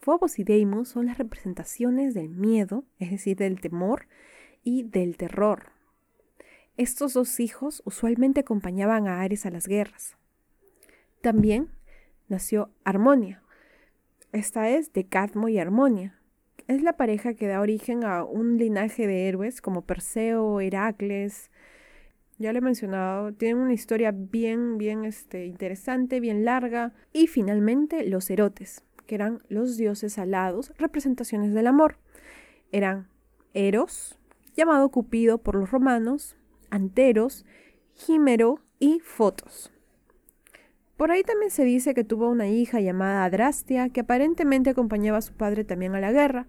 Fobos 0.00 0.38
y 0.38 0.42
Deimos 0.42 0.88
son 0.88 1.04
las 1.04 1.18
representaciones 1.18 2.14
del 2.14 2.30
miedo, 2.30 2.84
es 2.98 3.10
decir, 3.10 3.36
del 3.36 3.60
temor 3.60 4.06
y 4.64 4.84
del 4.84 5.18
terror. 5.18 5.66
Estos 6.78 7.12
dos 7.12 7.40
hijos 7.40 7.82
usualmente 7.84 8.40
acompañaban 8.40 9.06
a 9.06 9.20
Ares 9.20 9.44
a 9.44 9.50
las 9.50 9.68
guerras. 9.68 10.16
También 11.20 11.68
nació 12.26 12.70
Armonia. 12.84 13.42
Esta 14.32 14.70
es 14.70 14.94
de 14.94 15.04
Cadmo 15.04 15.50
y 15.50 15.58
Armonia. 15.58 16.18
Es 16.68 16.80
la 16.82 16.96
pareja 16.96 17.34
que 17.34 17.48
da 17.48 17.60
origen 17.60 18.02
a 18.02 18.24
un 18.24 18.56
linaje 18.56 19.06
de 19.06 19.28
héroes 19.28 19.60
como 19.60 19.82
Perseo, 19.82 20.58
Heracles. 20.62 21.50
Ya 22.38 22.52
lo 22.52 22.58
he 22.58 22.62
mencionado, 22.62 23.32
tienen 23.32 23.58
una 23.58 23.72
historia 23.72 24.10
bien, 24.12 24.78
bien 24.78 25.04
este, 25.04 25.46
interesante, 25.46 26.20
bien 26.20 26.44
larga. 26.44 26.92
Y 27.12 27.26
finalmente 27.26 28.04
los 28.04 28.30
erotes, 28.30 28.82
que 29.06 29.14
eran 29.14 29.42
los 29.48 29.76
dioses 29.76 30.18
alados, 30.18 30.72
representaciones 30.78 31.54
del 31.54 31.66
amor. 31.66 31.98
Eran 32.72 33.08
Eros, 33.54 34.18
llamado 34.56 34.88
Cupido 34.90 35.38
por 35.38 35.54
los 35.54 35.70
romanos, 35.70 36.36
Anteros, 36.70 37.44
Gímero 37.94 38.60
y 38.78 39.00
Fotos. 39.00 39.70
Por 40.96 41.10
ahí 41.10 41.22
también 41.22 41.50
se 41.50 41.64
dice 41.64 41.94
que 41.94 42.04
tuvo 42.04 42.28
una 42.30 42.48
hija 42.48 42.80
llamada 42.80 43.24
Adrastia, 43.24 43.88
que 43.88 44.00
aparentemente 44.00 44.70
acompañaba 44.70 45.18
a 45.18 45.22
su 45.22 45.32
padre 45.32 45.64
también 45.64 45.94
a 45.94 46.00
la 46.00 46.12
guerra, 46.12 46.46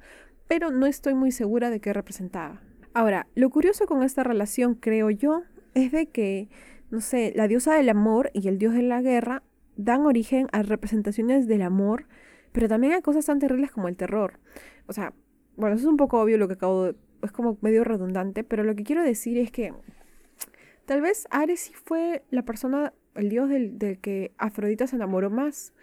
pero 0.47 0.71
no 0.71 0.85
estoy 0.85 1.13
muy 1.13 1.31
segura 1.31 1.69
de 1.69 1.79
qué 1.79 1.91
representaba. 1.91 2.61
Ahora, 2.93 3.27
lo 3.33 3.49
curioso 3.49 3.87
con 3.87 4.03
esta 4.03 4.23
relación, 4.23 4.75
creo 4.75 5.09
yo, 5.09 5.43
es 5.73 5.91
de 5.91 6.07
que, 6.07 6.49
no 6.91 7.01
sé, 7.01 7.33
la 7.35 7.47
diosa 7.47 7.75
del 7.75 7.89
amor 7.89 8.31
y 8.33 8.47
el 8.47 8.57
dios 8.57 8.73
de 8.73 8.83
la 8.83 9.01
guerra 9.01 9.43
dan 9.75 10.05
origen 10.05 10.47
a 10.51 10.61
representaciones 10.63 11.47
del 11.47 11.61
amor, 11.61 12.07
pero 12.51 12.67
también 12.67 12.93
a 12.93 13.01
cosas 13.01 13.25
tan 13.25 13.39
terribles 13.39 13.71
como 13.71 13.87
el 13.87 13.95
terror. 13.95 14.39
O 14.87 14.93
sea, 14.93 15.13
bueno, 15.55 15.75
eso 15.75 15.83
es 15.83 15.89
un 15.89 15.97
poco 15.97 16.19
obvio 16.21 16.37
lo 16.37 16.47
que 16.47 16.53
acabo 16.55 16.85
de... 16.85 16.95
es 17.23 17.31
como 17.31 17.57
medio 17.61 17.83
redundante, 17.83 18.43
pero 18.43 18.63
lo 18.63 18.75
que 18.75 18.83
quiero 18.83 19.03
decir 19.03 19.37
es 19.37 19.51
que 19.51 19.73
tal 20.85 21.01
vez 21.01 21.27
Ares 21.31 21.61
sí 21.61 21.73
fue 21.73 22.23
la 22.29 22.43
persona 22.43 22.93
el 23.15 23.29
dios 23.29 23.49
del, 23.49 23.99
que 24.01 24.33
Afrodita 24.37 24.87
se 24.87 24.95
enamoró 24.95 25.29
más, 25.29 25.73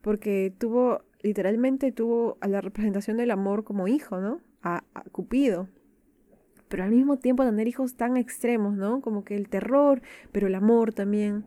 porque 0.00 0.52
tuvo, 0.58 1.02
literalmente 1.22 1.92
tuvo 1.92 2.36
a 2.40 2.48
la 2.48 2.60
representación 2.60 3.16
del 3.16 3.30
amor 3.30 3.64
como 3.64 3.88
hijo, 3.88 4.20
¿no? 4.20 4.40
A, 4.62 4.84
Cupido. 5.12 5.68
Pero 6.74 6.82
al 6.82 6.90
mismo 6.90 7.18
tiempo 7.18 7.44
tener 7.44 7.68
hijos 7.68 7.94
tan 7.94 8.16
extremos, 8.16 8.74
¿no? 8.74 9.00
Como 9.00 9.22
que 9.22 9.36
el 9.36 9.48
terror, 9.48 10.02
pero 10.32 10.48
el 10.48 10.56
amor 10.56 10.92
también. 10.92 11.44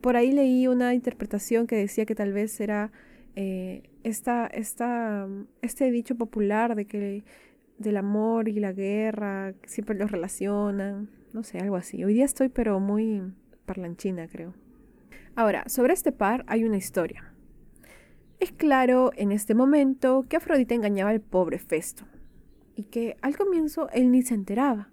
Por 0.00 0.16
ahí 0.16 0.32
leí 0.32 0.66
una 0.66 0.92
interpretación 0.92 1.68
que 1.68 1.76
decía 1.76 2.04
que 2.04 2.16
tal 2.16 2.32
vez 2.32 2.58
era 2.58 2.90
eh, 3.36 3.84
esta, 4.02 4.48
esta, 4.48 5.28
este 5.62 5.92
dicho 5.92 6.16
popular 6.16 6.74
de 6.74 6.86
que 6.86 7.22
del 7.78 7.96
amor 7.96 8.48
y 8.48 8.58
la 8.58 8.72
guerra 8.72 9.54
siempre 9.64 9.96
los 9.96 10.10
relacionan, 10.10 11.08
no 11.32 11.44
sé, 11.44 11.58
algo 11.60 11.76
así. 11.76 12.02
Hoy 12.02 12.14
día 12.14 12.24
estoy 12.24 12.48
pero 12.48 12.80
muy 12.80 13.22
parlanchina, 13.66 14.26
creo. 14.26 14.52
Ahora, 15.36 15.62
sobre 15.68 15.94
este 15.94 16.10
par 16.10 16.44
hay 16.48 16.64
una 16.64 16.76
historia. 16.76 17.32
Es 18.40 18.50
claro 18.50 19.12
en 19.14 19.30
este 19.30 19.54
momento 19.54 20.26
que 20.28 20.38
Afrodita 20.38 20.74
engañaba 20.74 21.10
al 21.10 21.20
pobre 21.20 21.60
Festo 21.60 22.04
y 22.78 22.84
que 22.84 23.16
al 23.22 23.36
comienzo 23.36 23.90
él 23.90 24.12
ni 24.12 24.22
se 24.22 24.34
enteraba. 24.34 24.88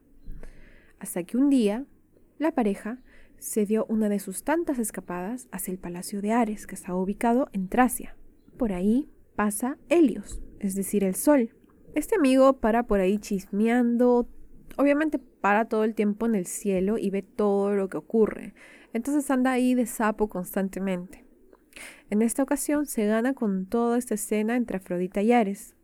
Hasta 0.97 1.23
que 1.23 1.37
un 1.37 1.51
día 1.51 1.85
la 2.39 2.51
pareja 2.51 2.97
se 3.37 3.67
dio 3.67 3.85
una 3.87 4.09
de 4.09 4.17
sus 4.17 4.43
tantas 4.43 4.79
escapadas 4.79 5.47
hacia 5.51 5.71
el 5.71 5.77
palacio 5.77 6.19
de 6.19 6.31
Ares, 6.31 6.65
que 6.65 6.73
estaba 6.73 6.99
ubicado 6.99 7.47
en 7.53 7.69
Tracia. 7.69 8.17
Por 8.57 8.73
ahí 8.73 9.07
pasa 9.35 9.77
Helios, 9.87 10.41
es 10.59 10.73
decir, 10.73 11.03
el 11.03 11.13
sol. 11.13 11.51
Este 11.93 12.15
amigo 12.15 12.59
para 12.59 12.87
por 12.87 13.01
ahí 13.01 13.19
chismeando, 13.19 14.27
obviamente 14.77 15.19
para 15.19 15.65
todo 15.65 15.83
el 15.83 15.93
tiempo 15.93 16.25
en 16.25 16.33
el 16.33 16.47
cielo 16.47 16.97
y 16.97 17.11
ve 17.11 17.21
todo 17.21 17.75
lo 17.75 17.87
que 17.87 17.97
ocurre. 17.97 18.55
Entonces 18.93 19.29
anda 19.29 19.51
ahí 19.51 19.75
de 19.75 19.85
sapo 19.85 20.27
constantemente. 20.27 21.23
En 22.09 22.23
esta 22.23 22.41
ocasión 22.41 22.87
se 22.87 23.05
gana 23.05 23.35
con 23.35 23.67
toda 23.67 23.99
esta 23.99 24.15
escena 24.15 24.55
entre 24.55 24.77
Afrodita 24.77 25.21
y 25.21 25.33
Ares. 25.33 25.74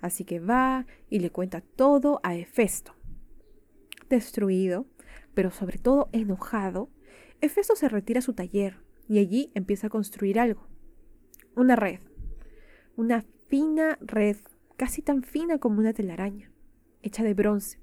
Así 0.00 0.24
que 0.24 0.40
va 0.40 0.86
y 1.08 1.20
le 1.20 1.30
cuenta 1.30 1.60
todo 1.60 2.20
a 2.22 2.34
Hefesto. 2.34 2.94
Destruido, 4.08 4.86
pero 5.34 5.50
sobre 5.50 5.78
todo 5.78 6.08
enojado, 6.12 6.90
Hefesto 7.40 7.76
se 7.76 7.88
retira 7.88 8.18
a 8.18 8.22
su 8.22 8.34
taller 8.34 8.76
y 9.08 9.18
allí 9.18 9.50
empieza 9.54 9.88
a 9.88 9.90
construir 9.90 10.38
algo. 10.38 10.66
Una 11.56 11.76
red. 11.76 12.00
Una 12.96 13.24
fina 13.48 13.98
red, 14.00 14.36
casi 14.76 15.02
tan 15.02 15.22
fina 15.22 15.58
como 15.58 15.80
una 15.80 15.92
telaraña, 15.92 16.52
hecha 17.02 17.22
de 17.24 17.34
bronce 17.34 17.80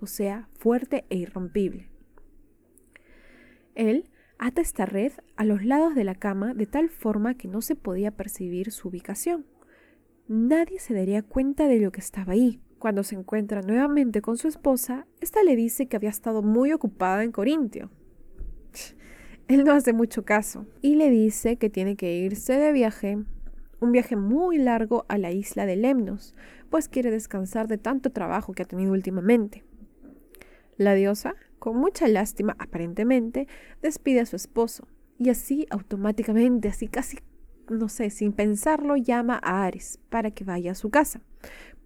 o 0.00 0.06
sea, 0.06 0.48
fuerte 0.58 1.04
e 1.10 1.16
irrompible. 1.16 1.88
Él 3.74 4.08
ata 4.38 4.60
esta 4.60 4.86
red 4.86 5.12
a 5.36 5.44
los 5.44 5.64
lados 5.64 5.94
de 5.94 6.04
la 6.04 6.14
cama 6.14 6.54
de 6.54 6.66
tal 6.66 6.88
forma 6.88 7.34
que 7.34 7.48
no 7.48 7.60
se 7.62 7.76
podía 7.76 8.12
percibir 8.12 8.70
su 8.72 8.88
ubicación. 8.88 9.46
Nadie 10.28 10.78
se 10.78 10.92
daría 10.92 11.22
cuenta 11.22 11.68
de 11.68 11.80
lo 11.80 11.90
que 11.90 12.00
estaba 12.00 12.34
ahí. 12.34 12.60
Cuando 12.78 13.02
se 13.02 13.14
encuentra 13.14 13.62
nuevamente 13.62 14.20
con 14.20 14.36
su 14.36 14.46
esposa, 14.46 15.06
ésta 15.22 15.42
le 15.42 15.56
dice 15.56 15.86
que 15.86 15.96
había 15.96 16.10
estado 16.10 16.42
muy 16.42 16.70
ocupada 16.72 17.24
en 17.24 17.32
Corintio. 17.32 17.90
Él 19.48 19.64
no 19.64 19.72
hace 19.72 19.94
mucho 19.94 20.26
caso 20.26 20.66
y 20.82 20.96
le 20.96 21.08
dice 21.08 21.56
que 21.56 21.70
tiene 21.70 21.96
que 21.96 22.14
irse 22.14 22.52
de 22.58 22.72
viaje, 22.72 23.16
un 23.80 23.92
viaje 23.92 24.16
muy 24.16 24.58
largo 24.58 25.06
a 25.08 25.16
la 25.16 25.32
isla 25.32 25.64
de 25.64 25.76
Lemnos, 25.76 26.34
pues 26.68 26.88
quiere 26.88 27.10
descansar 27.10 27.66
de 27.66 27.78
tanto 27.78 28.10
trabajo 28.10 28.52
que 28.52 28.64
ha 28.64 28.66
tenido 28.66 28.92
últimamente. 28.92 29.64
La 30.76 30.92
diosa, 30.92 31.36
con 31.58 31.78
mucha 31.78 32.06
lástima 32.06 32.54
aparentemente, 32.58 33.48
despide 33.80 34.20
a 34.20 34.26
su 34.26 34.36
esposo 34.36 34.88
y 35.16 35.30
así 35.30 35.66
automáticamente, 35.70 36.68
así 36.68 36.86
casi, 36.86 37.18
no 37.70 37.88
sé, 37.88 38.10
sin 38.10 38.32
pensarlo, 38.32 38.96
llama 38.96 39.40
a 39.42 39.64
Ares 39.64 39.98
para 40.08 40.30
que 40.30 40.44
vaya 40.44 40.72
a 40.72 40.74
su 40.74 40.90
casa, 40.90 41.20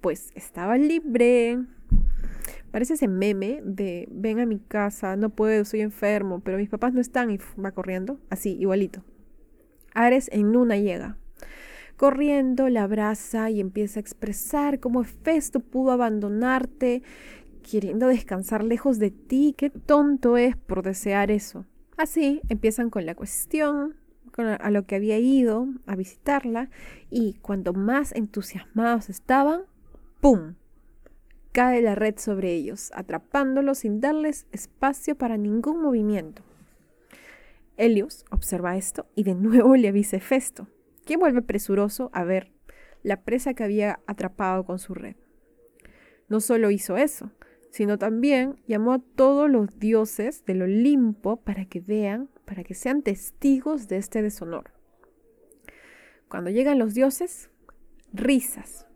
pues 0.00 0.30
estaba 0.34 0.76
libre. 0.78 1.58
Parece 2.70 2.94
ese 2.94 3.08
meme 3.08 3.60
de 3.64 4.08
ven 4.10 4.40
a 4.40 4.46
mi 4.46 4.58
casa, 4.58 5.16
no 5.16 5.30
puedo, 5.30 5.64
soy 5.64 5.80
enfermo, 5.80 6.40
pero 6.40 6.58
mis 6.58 6.70
papás 6.70 6.94
no 6.94 7.00
están 7.00 7.30
y 7.30 7.38
va 7.62 7.72
corriendo, 7.72 8.18
así, 8.30 8.56
igualito. 8.58 9.04
Ares 9.94 10.30
en 10.32 10.56
una 10.56 10.76
llega. 10.76 11.18
Corriendo, 11.96 12.68
la 12.68 12.84
abraza 12.84 13.50
y 13.50 13.60
empieza 13.60 14.00
a 14.00 14.02
expresar 14.02 14.80
cómo 14.80 15.04
Festo 15.04 15.60
pudo 15.60 15.92
abandonarte 15.92 17.02
queriendo 17.62 18.08
descansar 18.08 18.64
lejos 18.64 18.98
de 18.98 19.10
ti. 19.10 19.54
Qué 19.56 19.70
tonto 19.70 20.36
es 20.36 20.56
por 20.56 20.82
desear 20.82 21.30
eso. 21.30 21.64
Así 21.96 22.40
empiezan 22.48 22.90
con 22.90 23.06
la 23.06 23.14
cuestión, 23.14 23.94
a 24.38 24.70
lo 24.70 24.86
que 24.86 24.96
había 24.96 25.18
ido 25.18 25.66
a 25.86 25.96
visitarla 25.96 26.70
y 27.10 27.34
cuando 27.42 27.72
más 27.72 28.12
entusiasmados 28.12 29.08
estaban, 29.10 29.62
¡pum! 30.20 30.54
Cae 31.52 31.82
la 31.82 31.94
red 31.94 32.18
sobre 32.18 32.52
ellos, 32.54 32.90
atrapándolos 32.94 33.80
sin 33.80 34.00
darles 34.00 34.46
espacio 34.52 35.16
para 35.16 35.36
ningún 35.36 35.82
movimiento. 35.82 36.42
Helios 37.76 38.24
observa 38.30 38.76
esto 38.76 39.06
y 39.14 39.24
de 39.24 39.34
nuevo 39.34 39.76
le 39.76 39.88
avisa 39.88 40.16
Hefesto, 40.16 40.68
quien 41.04 41.20
vuelve 41.20 41.42
presuroso 41.42 42.10
a 42.12 42.24
ver 42.24 42.52
la 43.02 43.22
presa 43.22 43.54
que 43.54 43.64
había 43.64 44.00
atrapado 44.06 44.64
con 44.64 44.78
su 44.78 44.94
red. 44.94 45.16
No 46.28 46.40
solo 46.40 46.70
hizo 46.70 46.96
eso, 46.96 47.30
sino 47.72 47.98
también 47.98 48.56
llamó 48.68 48.92
a 48.92 48.98
todos 48.98 49.50
los 49.50 49.78
dioses 49.78 50.44
del 50.44 50.60
Olimpo 50.60 51.38
para 51.38 51.64
que 51.64 51.80
vean, 51.80 52.28
para 52.44 52.64
que 52.64 52.74
sean 52.74 53.00
testigos 53.00 53.88
de 53.88 53.96
este 53.96 54.20
deshonor. 54.20 54.72
Cuando 56.28 56.50
llegan 56.50 56.78
los 56.78 56.92
dioses, 56.92 57.48
risas. 58.12 58.86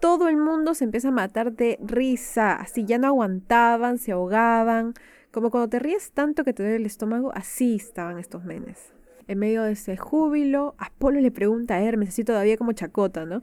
Todo 0.00 0.28
el 0.28 0.36
mundo 0.36 0.74
se 0.74 0.84
empieza 0.84 1.08
a 1.08 1.12
matar 1.12 1.52
de 1.52 1.80
risa, 1.82 2.54
así 2.54 2.84
ya 2.84 2.96
no 2.98 3.08
aguantaban, 3.08 3.98
se 3.98 4.12
ahogaban, 4.12 4.94
como 5.32 5.50
cuando 5.50 5.68
te 5.68 5.80
ríes 5.80 6.12
tanto 6.12 6.44
que 6.44 6.52
te 6.52 6.62
duele 6.62 6.76
el 6.76 6.86
estómago, 6.86 7.32
así 7.34 7.74
estaban 7.74 8.18
estos 8.18 8.44
menes. 8.44 8.94
En 9.26 9.40
medio 9.40 9.64
de 9.64 9.72
ese 9.72 9.96
júbilo, 9.96 10.76
Apolo 10.78 11.18
le 11.18 11.32
pregunta 11.32 11.74
a 11.74 11.82
Hermes, 11.82 12.10
así 12.10 12.22
todavía 12.22 12.56
como 12.56 12.70
chacota, 12.70 13.24
¿no? 13.24 13.42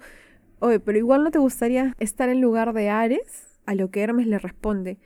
Oye, 0.59 0.79
pero 0.79 0.97
igual 0.97 1.25
no 1.25 1.31
te 1.31 1.39
gustaría 1.39 1.95
estar 1.99 2.29
en 2.29 2.39
lugar 2.39 2.71
de 2.71 2.89
Ares? 2.89 3.52
A 3.65 3.75
lo 3.75 3.91
que 3.91 4.01
Hermes 4.01 4.27
le 4.27 4.39
responde, 4.39 4.97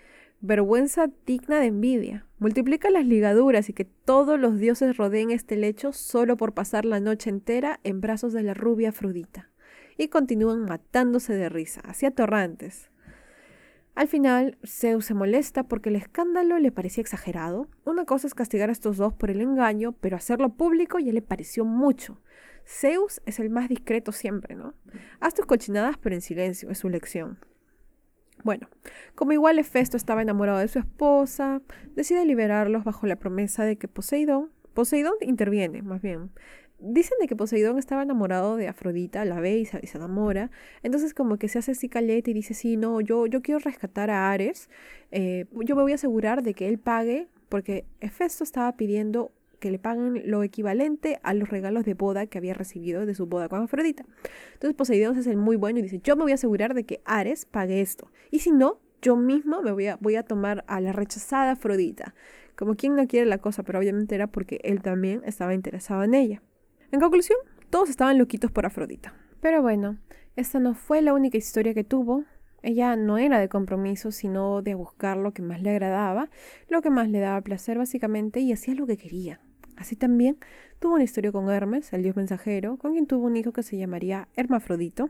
vergüenza 0.42 1.10
digna 1.26 1.60
de 1.60 1.68
envidia. 1.68 2.26
Multiplica 2.40 2.90
las 2.90 3.06
ligaduras 3.06 3.70
y 3.70 3.74
que 3.74 3.86
todos 3.86 4.40
los 4.40 4.60
dioses 4.60 4.98
rodeen 4.98 5.32
este 5.32 5.58
lecho 5.58 5.94
solo 5.94 6.38
por 6.38 6.54
pasar 6.54 6.86
la 6.86 7.00
noche 7.00 7.30
entera 7.30 7.80
en 7.84 8.02
brazos 8.02 8.34
de 8.34 8.44
la 8.44 8.54
rubia 8.54 8.90
Afrodita. 8.90 9.50
Y 9.98 10.10
continúan 10.10 10.66
matándose 10.66 11.34
de 11.34 11.50
risa, 11.50 11.82
hacia 11.82 12.12
torrantes. 12.12 12.92
Al 13.96 14.08
final, 14.08 14.60
Zeus 14.64 15.06
se 15.06 15.16
molesta 15.16 15.64
porque 15.64 15.90
el 15.90 15.96
escándalo 15.96 16.60
le 16.60 16.72
parecía 16.72 17.02
exagerado. 17.02 17.68
Una 17.84 18.06
cosa 18.06 18.28
es 18.28 18.36
castigar 18.36 18.70
a 18.70 18.72
estos 18.72 18.98
dos 18.98 19.14
por 19.14 19.32
el 19.32 19.42
engaño, 19.42 19.94
pero 19.94 20.16
hacerlo 20.16 20.50
público 20.50 21.00
ya 21.00 21.12
le 21.12 21.24
pareció 21.24 21.66
mucho. 21.66 22.22
Zeus 22.64 23.22
es 23.26 23.40
el 23.40 23.50
más 23.50 23.70
discreto 23.70 24.12
siempre, 24.12 24.56
¿no? 24.56 24.76
Haz 25.20 25.34
tus 25.34 25.48
cochinadas, 25.48 25.98
pero 25.98 26.14
en 26.14 26.22
silencio, 26.22 26.70
es 26.70 26.78
su 26.78 26.90
lección. 26.90 27.40
Bueno, 28.44 28.68
como 29.16 29.32
igual 29.34 29.60
Hefesto 29.60 29.98
estaba 29.98 30.22
enamorado 30.22 30.60
de 30.60 30.68
su 30.68 30.80
esposa, 30.80 31.62
decide 31.96 32.26
liberarlos 32.26 32.84
bajo 32.84 33.08
la 33.08 33.16
promesa 33.16 33.64
de 33.64 33.78
que 33.78 33.88
Poseidón, 33.88 34.50
Poseidón 34.74 35.16
interviene 35.22 35.82
más 35.82 36.02
bien. 36.02 36.30
Dicen 36.80 37.18
de 37.20 37.28
que 37.28 37.36
Poseidón 37.36 37.80
estaba 37.80 38.04
enamorado 38.04 38.56
de 38.56 38.68
Afrodita, 38.68 39.26
la 39.26 39.40
ve 39.40 39.58
y 39.58 39.66
se, 39.66 39.80
enamora. 39.96 40.52
Entonces 40.84 41.16
como 41.16 41.38
que 41.38 41.48
se 41.48 41.58
hace 41.58 41.72
así 41.72 41.90
caleta 41.90 42.30
y 42.30 42.36
dice, 42.36 42.54
sí, 42.54 42.78
no, 42.78 43.02
yo, 43.02 43.26
yo 43.26 43.42
quiero 43.42 43.60
rescatar 43.60 44.12
a 44.12 44.30
Ares. 44.30 44.70
Eh, 45.10 45.46
yo 45.52 45.76
me 45.76 45.82
voy 45.82 45.94
a 45.94 45.96
asegurar 45.96 46.44
de 46.44 46.54
que 46.54 46.68
él 46.68 46.78
pague, 46.78 47.28
porque 47.50 47.86
Hefesto 48.00 48.44
estaba 48.44 48.78
pidiendo 48.78 49.32
que 49.60 49.72
le 49.72 49.80
paguen 49.80 50.22
lo 50.26 50.44
equivalente 50.44 51.20
a 51.24 51.34
los 51.34 51.50
regalos 51.50 51.86
de 51.86 51.94
boda 51.94 52.28
que 52.28 52.38
había 52.38 52.54
recibido 52.54 53.06
de 53.06 53.16
su 53.16 53.26
boda 53.26 53.50
con 53.50 53.64
Afrodita. 53.64 54.06
Entonces 54.54 54.76
Poseidón 54.76 55.16
se 55.16 55.22
hace 55.22 55.36
muy 55.36 55.56
bueno 55.56 55.80
y 55.80 55.82
dice, 55.82 56.00
yo 56.04 56.16
me 56.16 56.24
voy 56.24 56.32
a 56.32 56.36
asegurar 56.36 56.74
de 56.74 56.86
que 56.86 57.02
Ares 57.06 57.46
pague 57.46 57.82
esto. 57.82 58.12
Y 58.32 58.40
si 58.40 58.52
no, 58.52 58.80
yo 59.02 59.16
mismo 59.16 59.62
me 59.62 59.72
voy 59.72 59.88
a, 59.88 59.98
voy 59.98 60.16
a 60.16 60.24
tomar 60.24 60.64
a 60.68 60.82
la 60.82 60.92
rechazada 60.92 61.52
Afrodita. 61.52 62.16
Como 62.56 62.76
quien 62.76 62.96
no 62.96 63.08
quiere 63.08 63.28
la 63.28 63.38
cosa, 63.38 63.64
pero 63.64 63.80
obviamente 63.80 64.16
era 64.16 64.28
porque 64.28 64.60
él 64.64 64.82
también 64.82 65.22
estaba 65.26 65.54
interesado 65.54 66.04
en 66.04 66.16
ella. 66.16 66.42
En 66.92 67.00
conclusión, 67.00 67.38
todos 67.70 67.90
estaban 67.90 68.18
loquitos 68.18 68.52
por 68.52 68.66
Afrodita. 68.66 69.14
Pero 69.42 69.62
bueno, 69.62 69.98
esta 70.36 70.60
no 70.60 70.74
fue 70.74 71.02
la 71.02 71.14
única 71.14 71.38
historia 71.38 71.74
que 71.74 71.84
tuvo. 71.84 72.24
Ella 72.64 72.96
no 72.96 73.18
era 73.18 73.40
de 73.40 73.50
compromiso, 73.50 74.12
sino 74.12 74.62
de 74.62 74.74
buscar 74.74 75.18
lo 75.18 75.32
que 75.34 75.42
más 75.42 75.62
le 75.62 75.70
agradaba, 75.70 76.30
lo 76.70 76.82
que 76.82 76.90
más 76.90 77.10
le 77.10 77.20
daba 77.20 77.42
placer 77.42 77.78
básicamente, 77.78 78.40
y 78.40 78.52
hacía 78.52 78.74
lo 78.74 78.88
que 78.88 78.98
quería. 78.98 79.40
Así 79.78 79.96
también 79.96 80.38
tuvo 80.80 80.96
una 80.96 81.04
historia 81.04 81.32
con 81.32 81.50
Hermes, 81.50 81.94
el 81.94 82.04
dios 82.04 82.16
mensajero, 82.16 82.78
con 82.78 82.94
quien 82.94 83.06
tuvo 83.06 83.28
un 83.28 83.38
hijo 83.38 83.54
que 83.54 83.64
se 83.64 83.78
llamaría 83.78 84.28
Hermafrodito, 84.36 85.10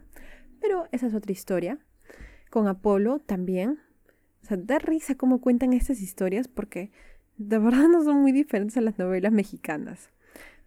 pero 0.59 0.87
esa 0.91 1.07
es 1.07 1.13
otra 1.13 1.31
historia. 1.31 1.79
Con 2.51 2.67
Apolo 2.67 3.19
también. 3.19 3.79
O 4.43 4.45
sea, 4.45 4.57
da 4.57 4.77
risa 4.79 5.15
cómo 5.15 5.41
cuentan 5.41 5.73
estas 5.73 6.01
historias 6.01 6.47
porque 6.47 6.91
de 7.37 7.57
verdad 7.59 7.87
no 7.87 8.03
son 8.03 8.21
muy 8.21 8.31
diferentes 8.31 8.77
a 8.77 8.81
las 8.81 8.97
novelas 8.99 9.31
mexicanas. 9.31 10.09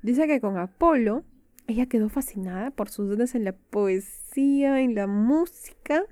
Dice 0.03 0.27
que 0.27 0.41
con 0.41 0.57
Apolo 0.57 1.25
ella 1.67 1.87
quedó 1.87 2.09
fascinada 2.09 2.71
por 2.71 2.89
sus 2.89 3.09
dones 3.09 3.35
en 3.35 3.45
la 3.45 3.53
poesía, 3.53 4.81
en 4.81 4.95
la 4.95 5.07
música. 5.07 6.05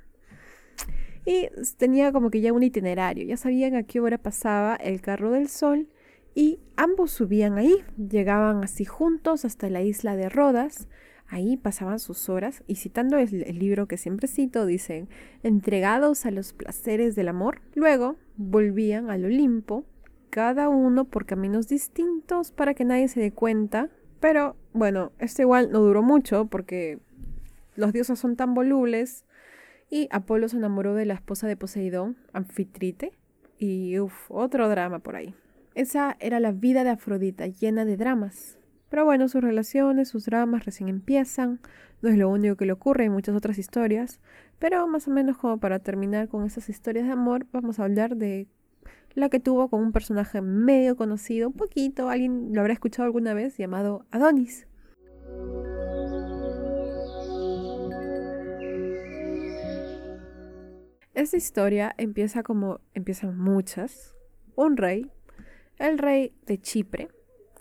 Y 1.24 1.48
tenía 1.77 2.12
como 2.12 2.31
que 2.31 2.40
ya 2.40 2.53
un 2.53 2.62
itinerario, 2.62 3.24
ya 3.24 3.37
sabían 3.37 3.74
a 3.74 3.83
qué 3.83 4.01
hora 4.01 4.18
pasaba 4.18 4.77
el 4.77 5.01
carro 5.01 5.33
del 5.33 5.48
sol 5.48 5.88
y 6.35 6.61
ambos 6.77 7.11
subían 7.11 7.59
ahí, 7.59 7.85
llegaban 7.97 8.62
así 8.62 8.85
juntos 8.85 9.45
hasta 9.45 9.69
la 9.71 9.83
isla 9.83 10.17
de 10.17 10.29
Rodas, 10.29 10.88
ahí 11.27 11.57
pasaban 11.57 11.99
sus 11.99 12.29
horas 12.29 12.62
y 12.67 12.77
citando 12.77 13.19
el, 13.19 13.59
libro 13.59 13.87
que 13.87 13.97
siempre 13.97 14.29
cito, 14.29 14.67
dicen, 14.67 15.09
entregados 15.43 16.27
a 16.27 16.31
los 16.31 16.53
placeres 16.53 17.14
del 17.14 17.29
amor, 17.29 17.61
luego 17.75 18.17
volvían 18.37 19.11
al 19.11 19.25
Olimpo, 19.25 19.85
cada 20.31 20.69
uno 20.69 21.05
por 21.05 21.27
caminos 21.27 21.69
distintos 21.69 22.53
para 22.53 22.75
que 22.75 22.85
nadie 22.85 23.09
se 23.09 23.21
dé 23.21 23.33
cuenta, 23.33 23.91
pero 24.21 24.57
bueno, 24.73 25.12
esto 25.19 25.43
igual 25.43 25.71
no 25.73 25.81
duró 25.81 26.03
mucho 26.03 26.47
porque 26.47 26.99
los 27.77 27.93
dioses 27.93 28.19
son 28.19 28.37
tan 28.37 28.55
volubles 28.55 29.25
y 29.91 30.09
Apolo 30.11 30.49
se 30.49 30.57
enamoró 30.57 30.95
de 30.95 31.07
la 31.07 31.14
esposa 31.14 31.47
de 31.47 31.57
Poseidón, 31.57 32.17
Anfitrite, 32.33 33.12
y 33.59 33.99
uff, 33.99 34.31
otro 34.31 34.69
drama 34.69 35.01
por 35.01 35.17
ahí. 35.17 35.35
Esa 35.79 36.17
era 36.19 36.41
la 36.41 36.51
vida 36.51 36.83
de 36.83 36.91
Afrodita, 36.91 37.47
llena 37.47 37.85
de 37.85 37.97
dramas. 37.97 38.59
Pero 38.88 39.05
bueno, 39.05 39.29
sus 39.29 39.41
relaciones, 39.41 40.09
sus 40.09 40.25
dramas 40.25 40.64
recién 40.64 40.88
empiezan. 40.88 41.61
No 42.03 42.09
es 42.09 42.19
lo 42.19 42.29
único 42.29 42.57
que 42.57 42.67
le 42.67 42.73
ocurre, 42.73 43.05
hay 43.05 43.11
muchas 43.11 43.37
otras 43.37 43.59
historias. 43.59 44.19
Pero 44.59 44.88
más 44.88 45.07
o 45.07 45.12
menos 45.12 45.38
como 45.38 45.61
para 45.61 45.79
terminar 45.79 46.27
con 46.27 46.45
esas 46.45 46.69
historias 46.69 47.07
de 47.07 47.12
amor, 47.12 47.47
vamos 47.53 47.79
a 47.79 47.85
hablar 47.85 48.17
de 48.17 48.49
la 49.14 49.29
que 49.29 49.38
tuvo 49.38 49.69
con 49.69 49.81
un 49.81 49.93
personaje 49.93 50.43
medio 50.43 50.97
conocido, 50.97 51.47
un 51.47 51.55
poquito, 51.55 52.09
alguien 52.09 52.49
lo 52.53 52.61
habrá 52.61 52.73
escuchado 52.73 53.07
alguna 53.07 53.33
vez, 53.33 53.57
llamado 53.57 54.05
Adonis. 54.11 54.67
Esta 61.14 61.37
historia 61.37 61.95
empieza 61.99 62.43
como 62.43 62.81
empiezan 62.95 63.38
muchas. 63.38 64.17
Un 64.57 64.77
rey 64.77 65.09
el 65.79 65.99
rey 65.99 66.33
de 66.47 66.61
Chipre 66.61 67.09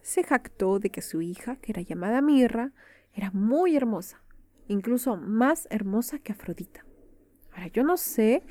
se 0.01 0.23
jactó 0.23 0.80
de 0.80 0.89
que 0.89 1.01
su 1.01 1.21
hija, 1.21 1.58
que 1.58 1.71
era 1.71 1.82
llamada 1.82 2.21
Mirra, 2.21 2.71
era 3.13 3.32
muy 3.32 3.75
hermosa, 3.75 4.23
incluso 4.67 5.17
más 5.17 5.67
hermosa 5.69 6.19
que 6.19 6.32
Afrodita. 6.32 6.86
Ahora, 7.51 7.67
yo 7.67 7.84
no 7.84 7.97
sé 7.97 8.43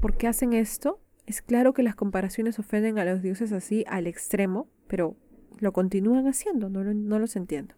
por 0.00 0.16
qué 0.16 0.28
hacen 0.28 0.52
esto. 0.52 1.00
Es 1.26 1.42
claro 1.42 1.72
que 1.72 1.82
las 1.82 1.94
comparaciones 1.94 2.58
ofenden 2.58 2.98
a 2.98 3.04
los 3.04 3.22
dioses 3.22 3.52
así 3.52 3.84
al 3.88 4.06
extremo, 4.06 4.68
pero 4.88 5.16
lo 5.58 5.72
continúan 5.72 6.26
haciendo, 6.26 6.68
no, 6.68 6.82
no 6.82 7.18
los 7.18 7.36
entiendo. 7.36 7.74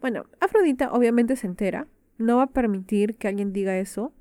Bueno, 0.00 0.26
Afrodita 0.40 0.92
obviamente 0.92 1.36
se 1.36 1.46
entera, 1.46 1.88
no 2.18 2.38
va 2.38 2.44
a 2.44 2.50
permitir 2.50 3.16
que 3.16 3.28
alguien 3.28 3.52
diga 3.52 3.78
eso 3.78 4.12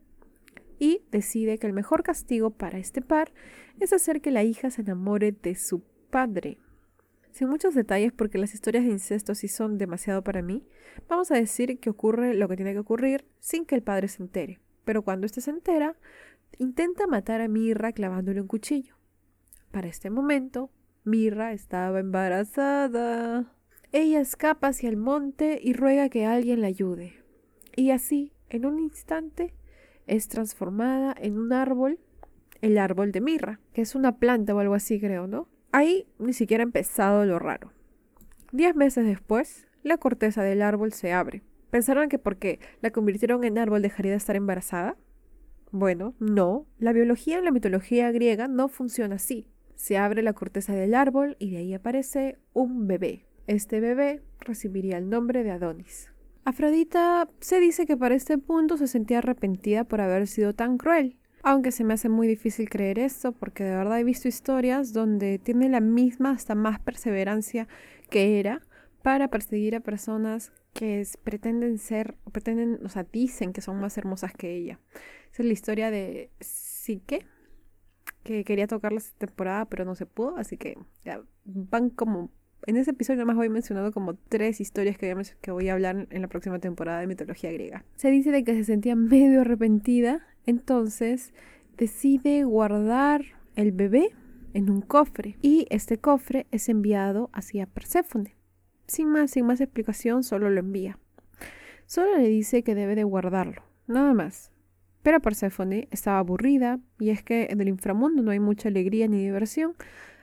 y 0.79 1.01
decide 1.11 1.57
que 1.57 1.67
el 1.67 1.73
mejor 1.73 2.03
castigo 2.03 2.51
para 2.51 2.77
este 2.77 3.01
par 3.01 3.31
es 3.79 3.93
hacer 3.93 4.21
que 4.21 4.31
la 4.31 4.43
hija 4.43 4.69
se 4.69 4.81
enamore 4.81 5.31
de 5.31 5.55
su 5.55 5.83
padre. 6.09 6.57
Sin 7.31 7.49
muchos 7.49 7.75
detalles 7.75 8.13
porque 8.13 8.37
las 8.37 8.53
historias 8.53 8.83
de 8.83 8.91
incesto 8.91 9.35
sí 9.35 9.47
son 9.47 9.77
demasiado 9.77 10.23
para 10.23 10.41
mí, 10.41 10.65
vamos 11.07 11.31
a 11.31 11.35
decir 11.35 11.79
que 11.79 11.89
ocurre 11.89 12.33
lo 12.33 12.47
que 12.47 12.55
tiene 12.55 12.73
que 12.73 12.79
ocurrir 12.79 13.25
sin 13.39 13.65
que 13.65 13.75
el 13.75 13.83
padre 13.83 14.07
se 14.07 14.23
entere. 14.23 14.59
Pero 14.85 15.03
cuando 15.03 15.25
éste 15.25 15.41
se 15.41 15.51
entera, 15.51 15.95
intenta 16.57 17.07
matar 17.07 17.41
a 17.41 17.47
Mirra 17.47 17.91
clavándole 17.91 18.41
un 18.41 18.47
cuchillo. 18.47 18.95
Para 19.71 19.87
este 19.87 20.09
momento, 20.09 20.71
Mirra 21.03 21.53
estaba 21.53 21.99
embarazada. 21.99 23.53
Ella 23.91 24.19
escapa 24.19 24.69
hacia 24.69 24.89
el 24.89 24.97
monte 24.97 25.59
y 25.61 25.73
ruega 25.73 26.09
que 26.09 26.25
alguien 26.25 26.61
la 26.61 26.67
ayude. 26.67 27.23
Y 27.75 27.91
así, 27.91 28.33
en 28.49 28.65
un 28.65 28.79
instante, 28.79 29.53
es 30.07 30.27
transformada 30.27 31.15
en 31.19 31.37
un 31.37 31.53
árbol, 31.53 31.99
el 32.61 32.77
árbol 32.77 33.11
de 33.11 33.21
Mirra, 33.21 33.59
que 33.73 33.81
es 33.81 33.93
una 33.93 34.17
planta 34.17 34.55
o 34.55 34.59
algo 34.59 34.73
así, 34.73 34.99
creo, 34.99 35.27
¿no? 35.27 35.47
Ahí 35.77 36.07
ni 36.17 36.33
siquiera 36.33 36.63
ha 36.63 36.65
empezado 36.65 37.23
lo 37.23 37.37
raro. 37.37 37.71
Diez 38.51 38.75
meses 38.75 39.05
después, 39.05 39.67
la 39.83 39.99
corteza 39.99 40.41
del 40.41 40.63
árbol 40.63 40.91
se 40.91 41.13
abre. 41.13 41.43
¿Pensaron 41.69 42.09
que 42.09 42.17
porque 42.17 42.59
la 42.81 42.89
convirtieron 42.89 43.43
en 43.43 43.59
árbol 43.59 43.83
dejaría 43.83 44.13
de 44.13 44.17
estar 44.17 44.35
embarazada? 44.35 44.97
Bueno, 45.69 46.15
no. 46.19 46.65
La 46.79 46.93
biología 46.93 47.37
en 47.37 47.45
la 47.45 47.51
mitología 47.51 48.11
griega 48.11 48.47
no 48.47 48.69
funciona 48.69 49.17
así. 49.17 49.45
se 49.75 49.99
abre 49.99 50.23
la 50.23 50.33
corteza 50.33 50.73
del 50.73 50.95
árbol 50.95 51.35
y 51.37 51.51
de 51.51 51.57
ahí 51.57 51.75
aparece 51.75 52.39
un 52.53 52.87
bebé. 52.87 53.27
Este 53.45 53.79
bebé 53.79 54.23
recibiría 54.39 54.97
el 54.97 55.07
nombre 55.07 55.43
de 55.43 55.51
Adonis. 55.51 56.11
Afrodita 56.43 57.29
se 57.39 57.59
dice 57.59 57.85
que 57.85 57.97
para 57.97 58.15
este 58.15 58.39
punto 58.39 58.77
se 58.77 58.87
sentía 58.87 59.19
arrepentida 59.19 59.83
por 59.83 60.01
haber 60.01 60.25
sido 60.25 60.55
tan 60.55 60.79
cruel, 60.79 61.19
aunque 61.49 61.71
se 61.71 61.85
me 61.85 61.93
hace 61.93 62.09
muy 62.09 62.27
difícil 62.27 62.69
creer 62.69 62.99
esto 62.99 63.31
porque 63.31 63.63
de 63.63 63.73
verdad 63.73 63.97
he 63.99 64.03
visto 64.03 64.27
historias 64.27 64.91
donde 64.91 65.39
tiene 65.39 65.69
la 65.69 65.79
misma 65.79 66.31
hasta 66.31 66.55
más 66.55 66.77
perseverancia 66.81 67.69
que 68.09 68.37
era 68.41 68.61
para 69.01 69.29
perseguir 69.29 69.73
a 69.73 69.79
personas 69.79 70.51
que 70.73 71.07
pretenden 71.23 71.77
ser, 71.77 72.17
pretenden, 72.33 72.85
o 72.85 72.89
sea, 72.89 73.03
dicen 73.03 73.53
que 73.53 73.61
son 73.61 73.79
más 73.79 73.97
hermosas 73.97 74.33
que 74.33 74.57
ella. 74.57 74.81
Esa 75.31 75.43
es 75.43 75.45
la 75.45 75.53
historia 75.53 75.89
de 75.89 76.31
Sique, 76.41 77.25
que 78.23 78.43
quería 78.43 78.67
tocarla 78.67 78.97
esta 78.97 79.17
temporada, 79.17 79.65
pero 79.65 79.85
no 79.85 79.95
se 79.95 80.05
pudo, 80.05 80.35
así 80.35 80.57
que 80.57 80.77
ya 81.05 81.21
van 81.45 81.89
como 81.89 82.29
en 82.65 82.75
ese 82.75 82.91
episodio 82.91 83.19
nada 83.19 83.27
más 83.27 83.37
voy 83.37 83.47
mencionando 83.47 83.93
como 83.93 84.15
tres 84.15 84.59
historias 84.59 84.97
que, 84.97 85.15
que 85.39 85.51
voy 85.51 85.69
a 85.69 85.73
hablar 85.73 86.07
en 86.09 86.21
la 86.21 86.27
próxima 86.27 86.59
temporada 86.59 86.99
de 86.99 87.07
mitología 87.07 87.53
griega. 87.53 87.85
Se 87.95 88.11
dice 88.11 88.31
de 88.31 88.43
que 88.43 88.53
se 88.53 88.65
sentía 88.65 88.97
medio 88.97 89.41
arrepentida, 89.41 90.27
entonces 90.47 91.33
decide 91.77 92.43
guardar 92.43 93.23
el 93.55 93.71
bebé 93.71 94.11
en 94.53 94.71
un 94.71 94.81
cofre 94.81 95.37
y 95.41 95.67
este 95.69 95.99
cofre 95.99 96.47
es 96.51 96.69
enviado 96.69 97.29
hacia 97.33 97.67
Perséfone. 97.67 98.35
Sin 98.87 99.09
más, 99.09 99.31
sin 99.31 99.45
más 99.45 99.61
explicación, 99.61 100.23
solo 100.23 100.49
lo 100.49 100.59
envía. 100.59 100.97
Solo 101.85 102.17
le 102.17 102.27
dice 102.27 102.63
que 102.63 102.73
debe 102.73 102.95
de 102.95 103.03
guardarlo, 103.03 103.61
nada 103.85 104.13
más. 104.13 104.51
Pero 105.03 105.21
Perséfone 105.21 105.87
estaba 105.91 106.19
aburrida 106.19 106.79
y 106.99 107.11
es 107.11 107.23
que 107.23 107.47
en 107.49 107.61
el 107.61 107.67
inframundo 107.67 108.23
no 108.23 108.31
hay 108.31 108.39
mucha 108.39 108.69
alegría 108.69 109.07
ni 109.07 109.23
diversión, 109.23 109.75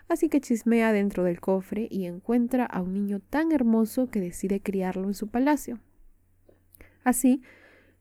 así 0.09 0.29
que 0.29 0.41
chismea 0.41 0.93
dentro 0.93 1.23
del 1.23 1.41
cofre 1.41 1.87
y 1.91 2.07
encuentra 2.07 2.65
a 2.65 2.83
un 2.83 2.95
niño 2.95 3.21
tan 3.21 3.53
hermoso 3.53 4.09
que 4.09 4.21
decide 4.21 4.61
criarlo 4.61 5.07
en 5.07 5.15
su 5.15 5.29
palacio. 5.29 5.79
Así, 7.05 7.43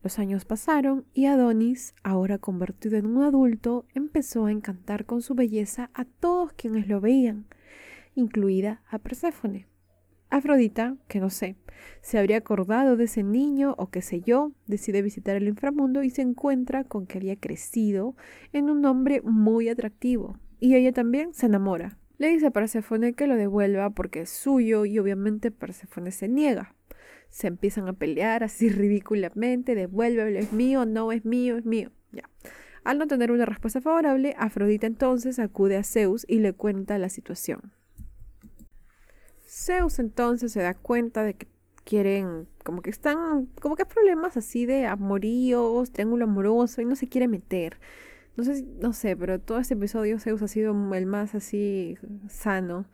los 0.04 0.18
años 0.18 0.44
pasaron 0.44 1.06
y 1.14 1.24
Adonis, 1.24 1.94
ahora 2.02 2.36
convertido 2.36 2.98
en 2.98 3.06
un 3.06 3.22
adulto, 3.22 3.86
empezó 3.94 4.44
a 4.44 4.52
encantar 4.52 5.06
con 5.06 5.22
su 5.22 5.34
belleza 5.34 5.90
a 5.94 6.04
todos 6.04 6.52
quienes 6.52 6.88
lo 6.88 7.00
veían, 7.00 7.46
incluida 8.14 8.82
a 8.90 8.98
Perséfone. 8.98 9.66
Afrodita, 10.28 10.96
que 11.08 11.20
no 11.20 11.30
sé, 11.30 11.56
se 12.02 12.18
habría 12.18 12.36
acordado 12.36 12.96
de 12.96 13.04
ese 13.04 13.22
niño 13.22 13.74
o 13.78 13.88
qué 13.88 14.02
sé 14.02 14.20
yo, 14.20 14.52
decide 14.66 15.00
visitar 15.00 15.36
el 15.36 15.48
inframundo 15.48 16.02
y 16.02 16.10
se 16.10 16.20
encuentra 16.20 16.84
con 16.84 17.06
que 17.06 17.16
había 17.16 17.36
crecido 17.36 18.14
en 18.52 18.68
un 18.68 18.84
hombre 18.84 19.22
muy 19.22 19.70
atractivo, 19.70 20.38
y 20.60 20.74
ella 20.74 20.92
también 20.92 21.32
se 21.32 21.46
enamora. 21.46 21.98
Le 22.18 22.28
dice 22.28 22.48
a 22.48 22.50
Perséfone 22.50 23.14
que 23.14 23.26
lo 23.26 23.36
devuelva 23.36 23.90
porque 23.90 24.20
es 24.20 24.30
suyo 24.30 24.84
y 24.84 24.98
obviamente 24.98 25.50
Perséfone 25.50 26.10
se 26.10 26.28
niega. 26.28 26.74
Se 27.34 27.48
empiezan 27.48 27.88
a 27.88 27.94
pelear 27.94 28.44
así 28.44 28.68
ridículamente, 28.70 29.74
devuélvelo, 29.74 30.38
es 30.38 30.52
mío, 30.52 30.86
no 30.86 31.10
es 31.10 31.24
mío, 31.24 31.56
es 31.56 31.66
mío. 31.66 31.90
Ya. 32.12 32.30
Al 32.84 32.98
no 32.98 33.08
tener 33.08 33.32
una 33.32 33.44
respuesta 33.44 33.80
favorable, 33.80 34.36
Afrodita 34.38 34.86
entonces 34.86 35.40
acude 35.40 35.76
a 35.76 35.82
Zeus 35.82 36.24
y 36.28 36.38
le 36.38 36.52
cuenta 36.52 36.96
la 36.96 37.08
situación. 37.08 37.72
Zeus 39.48 39.98
entonces 39.98 40.52
se 40.52 40.62
da 40.62 40.74
cuenta 40.74 41.24
de 41.24 41.34
que 41.34 41.48
quieren, 41.82 42.46
como 42.62 42.82
que 42.82 42.90
están, 42.90 43.46
como 43.60 43.74
que 43.74 43.84
problemas 43.84 44.36
así 44.36 44.64
de 44.64 44.86
amoríos, 44.86 45.90
triángulo 45.90 46.26
amoroso 46.26 46.82
y 46.82 46.84
no 46.84 46.94
se 46.94 47.08
quiere 47.08 47.26
meter. 47.26 47.80
No 48.36 48.44
sé, 48.44 48.62
no 48.62 48.92
sé, 48.92 49.16
pero 49.16 49.40
todo 49.40 49.58
este 49.58 49.74
episodio 49.74 50.20
Zeus 50.20 50.40
ha 50.40 50.46
sido 50.46 50.72
el 50.94 51.06
más 51.06 51.34
así 51.34 51.98
sano. 52.28 52.86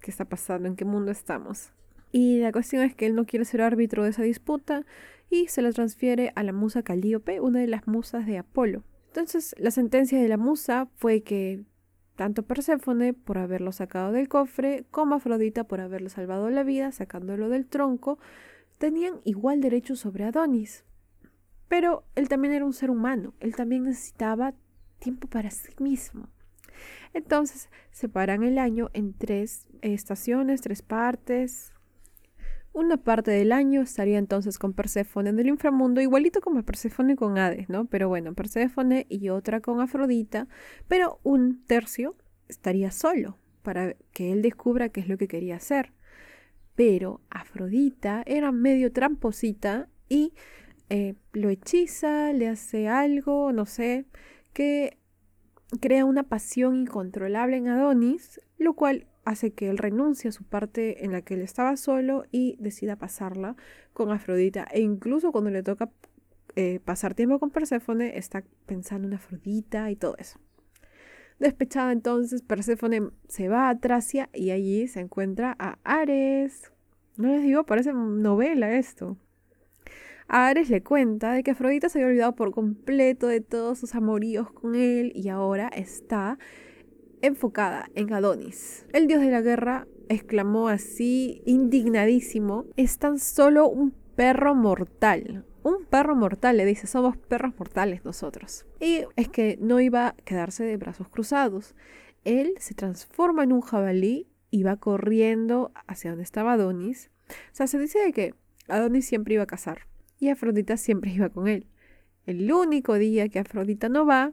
¿Qué 0.00 0.10
está 0.10 0.24
pasando? 0.24 0.66
¿En 0.66 0.74
qué 0.74 0.84
mundo 0.84 1.12
estamos? 1.12 1.72
Y 2.12 2.38
la 2.38 2.52
cuestión 2.52 2.82
es 2.82 2.94
que 2.94 3.06
él 3.06 3.14
no 3.14 3.26
quiere 3.26 3.44
ser 3.44 3.60
árbitro 3.62 4.04
de 4.04 4.10
esa 4.10 4.22
disputa 4.22 4.86
y 5.30 5.48
se 5.48 5.62
la 5.62 5.72
transfiere 5.72 6.32
a 6.36 6.42
la 6.42 6.52
musa 6.52 6.82
Calíope, 6.82 7.40
una 7.40 7.60
de 7.60 7.66
las 7.66 7.86
musas 7.86 8.26
de 8.26 8.38
Apolo. 8.38 8.84
Entonces, 9.08 9.54
la 9.58 9.70
sentencia 9.70 10.20
de 10.20 10.28
la 10.28 10.36
musa 10.36 10.88
fue 10.96 11.22
que 11.22 11.64
tanto 12.16 12.42
Perséfone 12.42 13.14
por 13.14 13.38
haberlo 13.38 13.72
sacado 13.72 14.12
del 14.12 14.28
cofre 14.28 14.86
como 14.90 15.14
Afrodita 15.14 15.64
por 15.64 15.80
haberle 15.80 16.08
salvado 16.08 16.50
la 16.50 16.64
vida 16.64 16.90
sacándolo 16.90 17.48
del 17.48 17.66
tronco 17.66 18.18
tenían 18.78 19.20
igual 19.24 19.60
derecho 19.60 19.96
sobre 19.96 20.24
Adonis. 20.24 20.84
Pero 21.68 22.04
él 22.14 22.28
también 22.28 22.54
era 22.54 22.64
un 22.64 22.72
ser 22.72 22.90
humano, 22.90 23.34
él 23.40 23.54
también 23.54 23.84
necesitaba 23.84 24.54
tiempo 24.98 25.28
para 25.28 25.50
sí 25.50 25.72
mismo. 25.78 26.28
Entonces 27.12 27.68
separan 27.90 28.42
el 28.42 28.58
año 28.58 28.90
en 28.94 29.12
tres 29.12 29.66
estaciones, 29.82 30.60
tres 30.60 30.82
partes. 30.82 31.72
Una 32.72 32.96
parte 32.96 33.30
del 33.30 33.52
año 33.52 33.82
estaría 33.82 34.18
entonces 34.18 34.58
con 34.58 34.72
Perséfone 34.72 35.30
en 35.30 35.38
el 35.38 35.48
inframundo, 35.48 36.00
igualito 36.00 36.40
como 36.40 36.62
Perséfone 36.62 37.16
con 37.16 37.38
Hades, 37.38 37.68
¿no? 37.68 37.86
Pero 37.86 38.08
bueno, 38.08 38.34
Perséfone 38.34 39.06
y 39.08 39.30
otra 39.30 39.60
con 39.60 39.80
Afrodita, 39.80 40.46
pero 40.86 41.18
un 41.22 41.64
tercio 41.66 42.14
estaría 42.48 42.90
solo 42.90 43.36
para 43.62 43.94
que 44.12 44.32
él 44.32 44.42
descubra 44.42 44.90
qué 44.90 45.00
es 45.00 45.08
lo 45.08 45.18
que 45.18 45.28
quería 45.28 45.56
hacer. 45.56 45.92
Pero 46.74 47.20
Afrodita 47.30 48.22
era 48.26 48.52
medio 48.52 48.92
tramposita 48.92 49.88
y 50.08 50.32
eh, 50.90 51.14
lo 51.32 51.50
hechiza, 51.50 52.32
le 52.32 52.48
hace 52.48 52.88
algo, 52.88 53.52
no 53.52 53.66
sé, 53.66 54.06
que 54.52 54.98
crea 55.80 56.04
una 56.04 56.22
pasión 56.22 56.76
incontrolable 56.76 57.56
en 57.56 57.68
Adonis, 57.68 58.40
lo 58.56 58.74
cual 58.74 59.06
hace 59.28 59.52
que 59.52 59.68
él 59.68 59.76
renuncie 59.76 60.28
a 60.28 60.32
su 60.32 60.42
parte 60.44 61.04
en 61.04 61.12
la 61.12 61.20
que 61.22 61.34
él 61.34 61.42
estaba 61.42 61.76
solo 61.76 62.24
y 62.32 62.56
decida 62.58 62.96
pasarla 62.96 63.56
con 63.92 64.10
Afrodita. 64.10 64.66
E 64.72 64.80
incluso 64.80 65.32
cuando 65.32 65.50
le 65.50 65.62
toca 65.62 65.90
eh, 66.56 66.80
pasar 66.84 67.14
tiempo 67.14 67.38
con 67.38 67.50
Perséfone, 67.50 68.16
está 68.16 68.42
pensando 68.64 69.06
en 69.06 69.14
Afrodita 69.14 69.90
y 69.90 69.96
todo 69.96 70.16
eso. 70.16 70.40
Despechada 71.38 71.92
entonces, 71.92 72.42
Perséfone 72.42 73.10
se 73.28 73.48
va 73.48 73.68
a 73.68 73.78
Tracia 73.78 74.30
y 74.32 74.50
allí 74.50 74.88
se 74.88 75.00
encuentra 75.00 75.54
a 75.58 75.78
Ares. 75.84 76.72
No 77.16 77.28
les 77.28 77.42
digo, 77.42 77.64
parece 77.64 77.92
novela 77.92 78.72
esto. 78.72 79.18
Ares 80.26 80.70
le 80.70 80.82
cuenta 80.82 81.32
de 81.32 81.42
que 81.42 81.50
Afrodita 81.50 81.88
se 81.88 81.98
había 81.98 82.08
olvidado 82.08 82.34
por 82.34 82.50
completo 82.52 83.28
de 83.28 83.40
todos 83.40 83.78
sus 83.78 83.94
amoríos 83.94 84.50
con 84.50 84.74
él 84.74 85.12
y 85.14 85.28
ahora 85.28 85.68
está 85.68 86.38
enfocada 87.22 87.90
en 87.94 88.12
Adonis. 88.12 88.86
El 88.92 89.06
dios 89.06 89.20
de 89.20 89.30
la 89.30 89.40
guerra 89.40 89.86
exclamó 90.08 90.68
así, 90.68 91.42
indignadísimo, 91.46 92.66
es 92.76 92.98
tan 92.98 93.18
solo 93.18 93.68
un 93.68 93.92
perro 94.16 94.54
mortal. 94.54 95.44
Un 95.62 95.84
perro 95.84 96.16
mortal, 96.16 96.56
le 96.56 96.64
dice, 96.64 96.86
somos 96.86 97.16
perros 97.16 97.52
mortales 97.58 98.04
nosotros. 98.04 98.66
Y 98.80 99.04
es 99.16 99.28
que 99.28 99.58
no 99.60 99.80
iba 99.80 100.08
a 100.08 100.12
quedarse 100.24 100.64
de 100.64 100.76
brazos 100.76 101.08
cruzados. 101.08 101.74
Él 102.24 102.54
se 102.58 102.74
transforma 102.74 103.44
en 103.44 103.52
un 103.52 103.60
jabalí 103.60 104.28
y 104.50 104.62
va 104.62 104.76
corriendo 104.76 105.72
hacia 105.86 106.10
donde 106.10 106.24
estaba 106.24 106.54
Adonis. 106.54 107.10
O 107.28 107.32
sea, 107.52 107.66
se 107.66 107.78
dice 107.78 107.98
de 107.98 108.12
que 108.12 108.34
Adonis 108.68 109.06
siempre 109.06 109.34
iba 109.34 109.42
a 109.42 109.46
cazar 109.46 109.82
y 110.18 110.28
Afrodita 110.28 110.76
siempre 110.76 111.10
iba 111.14 111.28
con 111.28 111.48
él. 111.48 111.66
El 112.26 112.50
único 112.52 112.94
día 112.94 113.28
que 113.28 113.38
Afrodita 113.38 113.88
no 113.88 114.04
va, 114.04 114.32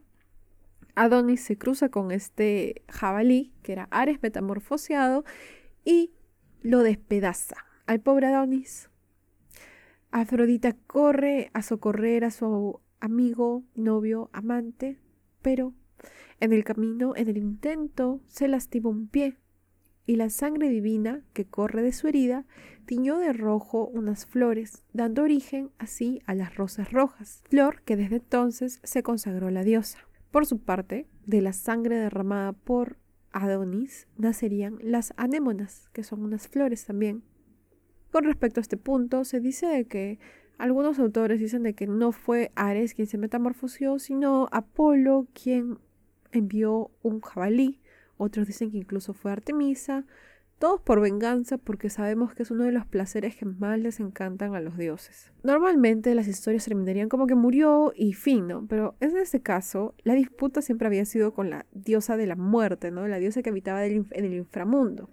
Adonis 0.96 1.42
se 1.42 1.58
cruza 1.58 1.90
con 1.90 2.12
este 2.12 2.84
jabalí, 2.90 3.54
que 3.62 3.74
era 3.74 3.88
Ares 3.92 4.20
metamorfoseado, 4.22 5.24
y 5.84 6.12
lo 6.62 6.82
despedaza 6.82 7.58
al 7.86 8.00
pobre 8.02 8.28
Adonis. 8.28 8.90
Afrodita 10.12 10.74
corre 10.88 11.52
a 11.54 11.62
socorrer 11.62 12.24
a 12.24 12.32
su 12.32 12.80
amigo, 13.00 13.64
novio, 13.76 14.30
amante, 14.34 14.98
pero 15.42 15.74
en 16.40 16.54
el 16.54 16.64
camino, 16.64 17.14
en 17.16 17.28
el 17.28 17.38
intento, 17.38 18.22
se 18.28 18.48
lastima 18.48 18.90
un 18.90 19.08
pie 19.08 19.38
y 20.06 20.16
la 20.16 20.30
sangre 20.30 20.70
divina 20.70 21.24
que 21.34 21.46
corre 21.46 21.82
de 21.82 21.92
su 21.92 22.08
herida 22.08 22.46
tiñó 22.86 23.18
de 23.18 23.34
rojo 23.34 23.88
unas 23.88 24.26
flores, 24.26 24.84
dando 24.94 25.24
origen 25.24 25.72
así 25.78 26.22
a 26.26 26.36
las 26.36 26.56
rosas 26.56 26.92
rojas, 26.92 27.42
flor 27.50 27.82
que 27.84 27.96
desde 27.96 28.18
entonces 28.18 28.80
se 28.84 29.04
consagró 29.04 29.50
la 29.50 29.64
diosa. 29.64 30.00
Por 30.36 30.46
su 30.46 30.60
parte, 30.60 31.08
de 31.26 31.42
la 31.42 31.54
sangre 31.54 31.96
derramada 31.96 32.52
por 32.52 32.98
Adonis 33.32 34.06
nacerían 34.18 34.78
las 34.82 35.14
anémonas, 35.16 35.88
que 35.94 36.04
son 36.04 36.26
unas 36.26 36.50
flores 36.50 36.84
también. 36.84 37.24
Con 38.12 38.26
respecto 38.26 38.60
a 38.60 38.64
este 38.64 38.76
punto, 38.76 39.24
se 39.24 39.40
dice 39.40 39.66
de 39.68 39.86
que 39.86 40.20
algunos 40.58 41.00
autores 41.00 41.40
dicen 41.40 41.64
de 41.64 41.74
que 41.74 41.88
no 41.88 42.12
fue 42.12 42.52
Ares 42.56 42.96
quien 42.96 43.08
se 43.08 43.18
metamorfoseó, 43.18 43.98
sino 43.98 44.50
Apolo 44.52 45.30
quien 45.34 45.80
envió 46.34 46.92
un 47.02 47.22
jabalí 47.22 47.80
otros 48.18 48.48
dicen 48.48 48.72
que 48.72 48.78
incluso 48.78 49.14
fue 49.14 49.32
Artemisa. 49.32 50.06
Todos 50.60 50.82
por 50.82 51.02
venganza 51.02 51.58
porque 51.58 51.90
sabemos 51.90 52.34
que 52.34 52.44
es 52.44 52.52
uno 52.52 52.64
de 52.64 52.72
los 52.72 52.86
placeres 52.86 53.36
que 53.36 53.46
más 53.46 53.78
les 53.80 54.00
encantan 54.00 54.56
a 54.56 54.62
los 54.62 54.78
dioses. 54.78 55.32
Normalmente 55.44 56.16
las 56.16 56.28
historias 56.28 56.66
terminarían 56.66 57.10
como 57.10 57.28
que 57.28 57.36
murió 57.36 57.94
y 57.96 58.14
fin, 58.14 58.48
¿no? 58.48 58.66
Pero 58.68 58.96
en 59.00 59.18
este 59.18 59.42
caso, 59.42 59.96
la 60.04 60.14
disputa 60.14 60.62
siempre 60.62 60.88
había 60.88 61.06
sido 61.06 61.34
con 61.34 61.50
la 61.50 61.66
diosa 61.74 62.18
de 62.18 62.28
la 62.28 62.36
muerte, 62.36 62.92
¿no? 62.92 63.08
La 63.08 63.20
diosa 63.20 63.42
que 63.42 63.50
habitaba 63.50 63.86
en 63.86 64.08
el 64.12 64.34
inframundo. 64.34 65.10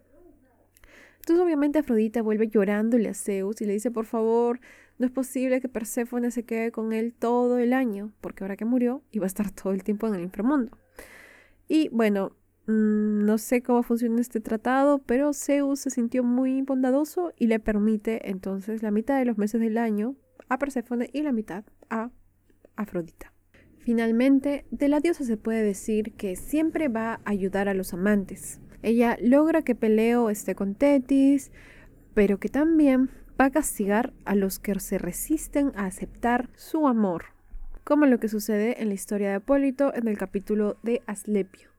Entonces 1.20 1.44
obviamente 1.44 1.78
Afrodita 1.78 2.20
vuelve 2.20 2.48
llorándole 2.48 3.08
a 3.08 3.14
Zeus 3.14 3.60
y 3.60 3.64
le 3.64 3.74
dice, 3.74 3.92
por 3.92 4.06
favor, 4.06 4.60
no 4.98 5.06
es 5.06 5.12
posible 5.12 5.60
que 5.60 5.68
Perséfone 5.68 6.30
se 6.32 6.44
quede 6.44 6.72
con 6.72 6.92
él 6.92 7.14
todo 7.16 7.58
el 7.58 7.72
año, 7.72 8.12
porque 8.20 8.42
ahora 8.42 8.56
que 8.56 8.64
murió 8.64 9.02
iba 9.12 9.24
a 9.24 9.28
estar 9.28 9.50
todo 9.50 9.72
el 9.72 9.84
tiempo 9.84 10.08
en 10.08 10.14
el 10.14 10.22
inframundo. 10.22 10.76
Y 11.68 11.88
bueno, 11.90 12.32
no 12.66 13.38
sé 13.38 13.62
cómo 13.62 13.82
funciona 13.82 14.20
este 14.20 14.40
tratado, 14.40 14.98
pero 14.98 15.32
Zeus 15.32 15.80
se 15.80 15.90
sintió 15.90 16.22
muy 16.22 16.62
bondadoso 16.62 17.32
y 17.36 17.48
le 17.48 17.58
permite 17.58 18.30
entonces 18.30 18.82
la 18.82 18.90
mitad 18.90 19.18
de 19.18 19.24
los 19.24 19.36
meses 19.36 19.60
del 19.60 19.78
año 19.78 20.14
a 20.48 20.58
Perséfone 20.58 21.10
y 21.12 21.22
la 21.22 21.32
mitad 21.32 21.64
a 21.90 22.10
Afrodita. 22.76 23.32
Finalmente, 23.78 24.64
de 24.70 24.88
la 24.88 25.00
diosa 25.00 25.24
se 25.24 25.36
puede 25.36 25.64
decir 25.64 26.12
que 26.12 26.36
siempre 26.36 26.88
va 26.88 27.14
a 27.14 27.20
ayudar 27.24 27.68
a 27.68 27.74
los 27.74 27.92
amantes. 27.92 28.60
Ella 28.82 29.16
logra 29.20 29.62
que 29.62 29.74
Peleo 29.74 30.30
esté 30.30 30.54
con 30.54 30.76
Tetis, 30.76 31.50
pero 32.14 32.38
que 32.38 32.48
también 32.48 33.10
va 33.40 33.46
a 33.46 33.50
castigar 33.50 34.12
a 34.24 34.36
los 34.36 34.60
que 34.60 34.78
se 34.78 34.98
resisten 34.98 35.72
a 35.74 35.86
aceptar 35.86 36.48
su 36.54 36.86
amor, 36.86 37.24
como 37.82 38.06
lo 38.06 38.20
que 38.20 38.28
sucede 38.28 38.80
en 38.80 38.88
la 38.88 38.94
historia 38.94 39.30
de 39.30 39.34
Apólito 39.36 39.92
en 39.94 40.06
el 40.06 40.16
capítulo 40.16 40.76
de 40.84 41.02
Aslepio. 41.06 41.71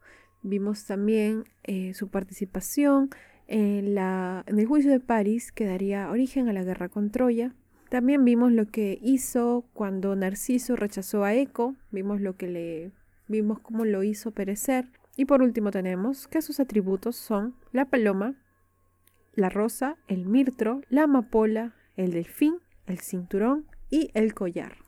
Vimos 0.44 0.86
también 0.86 1.46
eh, 1.64 1.94
su 1.94 2.10
participación 2.10 3.10
en, 3.48 3.96
la, 3.96 4.44
en 4.46 4.60
el 4.60 4.66
juicio 4.66 4.92
de 4.92 5.00
París 5.00 5.52
que 5.52 5.66
daría 5.66 6.10
origen 6.10 6.50
a 6.50 6.54
la 6.54 6.64
guerra 6.64 6.90
con 6.90 7.10
Troya. 7.10 7.56
También 7.90 8.26
vimos 8.26 8.52
lo 8.52 8.68
que 8.68 9.00
hizo 9.02 9.66
cuando 9.74 10.16
Narciso 10.16 10.76
rechazó 10.76 11.24
a 11.24 11.34
Eco, 11.34 11.76
vimos 11.92 12.22
lo 12.22 12.36
que 12.36 12.48
le 12.48 12.92
vimos 13.28 13.60
cómo 13.60 13.86
lo 13.86 14.04
hizo 14.04 14.32
perecer 14.32 14.90
y 15.16 15.26
por 15.26 15.42
último 15.42 15.72
tenemos 15.72 16.28
que 16.28 16.42
sus 16.42 16.60
atributos 16.60 17.16
son 17.16 17.56
la 17.72 17.86
paloma, 17.86 18.36
la 19.34 19.50
rosa, 19.50 19.98
el 20.08 20.26
mirtro, 20.26 20.82
la 20.90 21.04
amapola, 21.04 21.74
el 21.96 22.12
delfín, 22.12 22.56
el 22.86 23.00
cinturón 23.00 23.66
y 23.90 24.12
el 24.14 24.34
collar. 24.34 24.83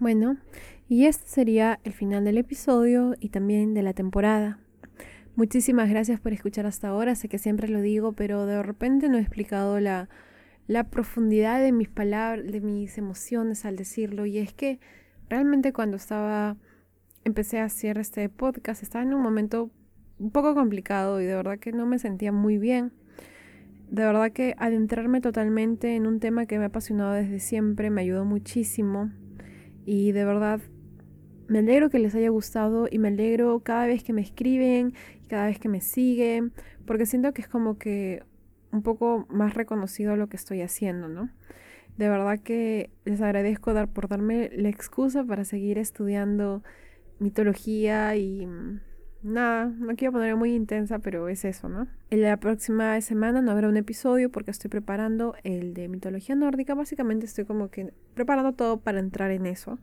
Bueno, 0.00 0.38
y 0.88 1.04
este 1.04 1.28
sería 1.28 1.78
el 1.84 1.92
final 1.92 2.24
del 2.24 2.38
episodio 2.38 3.16
y 3.20 3.28
también 3.28 3.74
de 3.74 3.82
la 3.82 3.92
temporada. 3.92 4.58
Muchísimas 5.36 5.90
gracias 5.90 6.18
por 6.18 6.32
escuchar 6.32 6.64
hasta 6.64 6.88
ahora, 6.88 7.14
sé 7.14 7.28
que 7.28 7.36
siempre 7.36 7.68
lo 7.68 7.82
digo, 7.82 8.14
pero 8.14 8.46
de 8.46 8.62
repente 8.62 9.10
no 9.10 9.18
he 9.18 9.20
explicado 9.20 9.78
la, 9.78 10.08
la 10.66 10.84
profundidad 10.84 11.60
de 11.60 11.72
mis 11.72 11.90
palabras, 11.90 12.50
de 12.50 12.62
mis 12.62 12.96
emociones 12.96 13.66
al 13.66 13.76
decirlo. 13.76 14.24
Y 14.24 14.38
es 14.38 14.54
que 14.54 14.80
realmente 15.28 15.74
cuando 15.74 15.98
estaba, 15.98 16.56
empecé 17.24 17.58
a 17.58 17.64
hacer 17.64 17.98
este 17.98 18.26
podcast, 18.30 18.82
estaba 18.82 19.04
en 19.04 19.12
un 19.12 19.20
momento 19.20 19.70
un 20.18 20.30
poco 20.30 20.54
complicado 20.54 21.20
y 21.20 21.26
de 21.26 21.34
verdad 21.34 21.58
que 21.58 21.72
no 21.72 21.84
me 21.84 21.98
sentía 21.98 22.32
muy 22.32 22.56
bien. 22.56 22.94
De 23.90 24.02
verdad 24.02 24.32
que 24.32 24.54
adentrarme 24.56 25.20
totalmente 25.20 25.94
en 25.94 26.06
un 26.06 26.20
tema 26.20 26.46
que 26.46 26.56
me 26.56 26.64
ha 26.64 26.68
apasionado 26.68 27.12
desde 27.12 27.38
siempre 27.38 27.90
me 27.90 28.00
ayudó 28.00 28.24
muchísimo. 28.24 29.10
Y 29.84 30.12
de 30.12 30.24
verdad 30.24 30.60
me 31.48 31.58
alegro 31.58 31.90
que 31.90 31.98
les 31.98 32.14
haya 32.14 32.28
gustado 32.28 32.86
y 32.90 32.98
me 32.98 33.08
alegro 33.08 33.58
cada 33.60 33.86
vez 33.86 34.04
que 34.04 34.12
me 34.12 34.20
escriben 34.20 34.94
y 35.22 35.26
cada 35.26 35.46
vez 35.46 35.58
que 35.58 35.68
me 35.68 35.80
siguen, 35.80 36.52
porque 36.86 37.06
siento 37.06 37.32
que 37.32 37.42
es 37.42 37.48
como 37.48 37.76
que 37.76 38.22
un 38.72 38.82
poco 38.82 39.26
más 39.30 39.54
reconocido 39.54 40.16
lo 40.16 40.28
que 40.28 40.36
estoy 40.36 40.62
haciendo, 40.62 41.08
¿no? 41.08 41.28
De 41.96 42.08
verdad 42.08 42.38
que 42.38 42.90
les 43.04 43.20
agradezco 43.20 43.74
dar, 43.74 43.88
por 43.88 44.08
darme 44.08 44.50
la 44.54 44.68
excusa 44.68 45.24
para 45.24 45.44
seguir 45.44 45.76
estudiando 45.76 46.62
mitología 47.18 48.14
y 48.16 48.46
mm, 48.46 48.80
nada, 49.22 49.66
no 49.66 49.94
quiero 49.96 50.12
ponerme 50.12 50.34
muy 50.34 50.54
intensa, 50.54 50.98
pero 50.98 51.28
es 51.28 51.44
eso, 51.44 51.68
¿no? 51.68 51.86
En 52.10 52.22
la 52.22 52.36
próxima 52.38 53.00
semana 53.00 53.42
no 53.42 53.50
habrá 53.50 53.68
un 53.68 53.76
episodio 53.76 54.30
porque 54.30 54.50
estoy 54.50 54.70
preparando 54.70 55.34
el 55.44 55.74
de 55.74 55.88
mitología 55.88 56.34
nórdica. 56.34 56.74
Básicamente 56.74 57.26
estoy 57.26 57.44
como 57.44 57.70
que 57.70 57.92
preparando 58.14 58.52
todo 58.52 58.80
para 58.80 58.98
entrar 58.98 59.30
en 59.30 59.46
eso. 59.46 59.78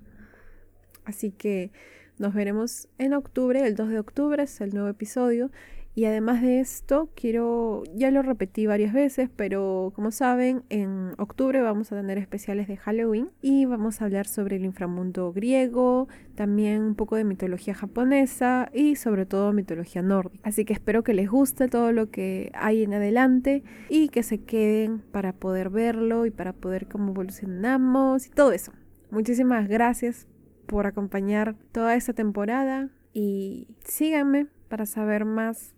Así 1.05 1.31
que 1.31 1.71
nos 2.17 2.33
veremos 2.33 2.89
en 2.97 3.13
octubre, 3.13 3.65
el 3.65 3.75
2 3.75 3.89
de 3.89 3.99
octubre 3.99 4.43
es 4.43 4.59
el 4.61 4.73
nuevo 4.73 4.89
episodio. 4.89 5.51
Y 5.97 6.05
además 6.05 6.43
de 6.43 6.59
esto, 6.59 7.09
quiero, 7.15 7.81
ya 7.95 8.11
lo 8.11 8.21
repetí 8.21 8.67
varias 8.67 8.93
veces, 8.93 9.31
pero 9.35 9.91
como 9.95 10.11
saben, 10.11 10.61
en 10.69 11.13
octubre 11.17 11.59
vamos 11.59 11.91
a 11.91 11.95
tener 11.95 12.19
especiales 12.19 12.67
de 12.67 12.77
Halloween 12.77 13.31
y 13.41 13.65
vamos 13.65 13.99
a 13.99 14.05
hablar 14.05 14.27
sobre 14.27 14.57
el 14.57 14.65
inframundo 14.65 15.33
griego, 15.33 16.07
también 16.35 16.83
un 16.83 16.93
poco 16.93 17.15
de 17.15 17.23
mitología 17.23 17.73
japonesa 17.73 18.69
y 18.75 18.95
sobre 18.95 19.25
todo 19.25 19.53
mitología 19.53 20.03
nórdica. 20.03 20.47
Así 20.47 20.65
que 20.65 20.73
espero 20.73 21.03
que 21.03 21.15
les 21.15 21.31
guste 21.31 21.67
todo 21.67 21.91
lo 21.91 22.11
que 22.11 22.51
hay 22.53 22.83
en 22.83 22.93
adelante 22.93 23.63
y 23.89 24.09
que 24.09 24.21
se 24.21 24.37
queden 24.37 24.99
para 24.99 25.33
poder 25.33 25.71
verlo 25.71 26.27
y 26.27 26.29
para 26.29 26.53
poder 26.53 26.87
cómo 26.87 27.09
evolucionamos 27.09 28.27
y 28.27 28.29
todo 28.29 28.51
eso. 28.51 28.71
Muchísimas 29.09 29.67
gracias 29.67 30.27
por 30.67 30.85
acompañar 30.85 31.55
toda 31.71 31.95
esta 31.95 32.13
temporada 32.13 32.91
y 33.13 33.67
síganme 33.83 34.45
para 34.67 34.85
saber 34.85 35.25
más 35.25 35.73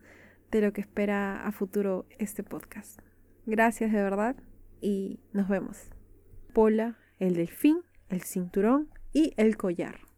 de 0.52 0.62
lo 0.62 0.74
que 0.74 0.82
espera 0.82 1.46
a 1.46 1.52
futuro 1.52 2.06
este 2.18 2.44
podcast. 2.44 3.00
Gracias 3.46 3.92
de 3.92 4.02
verdad 4.02 4.36
y 4.82 5.20
nos 5.34 5.48
vemos. 5.48 5.92
Pola, 6.54 6.98
el 7.20 7.36
delfín, 7.36 7.82
el 8.10 8.22
cinturón 8.22 8.90
y 9.14 9.34
el 9.38 9.58
collar. 9.58 10.09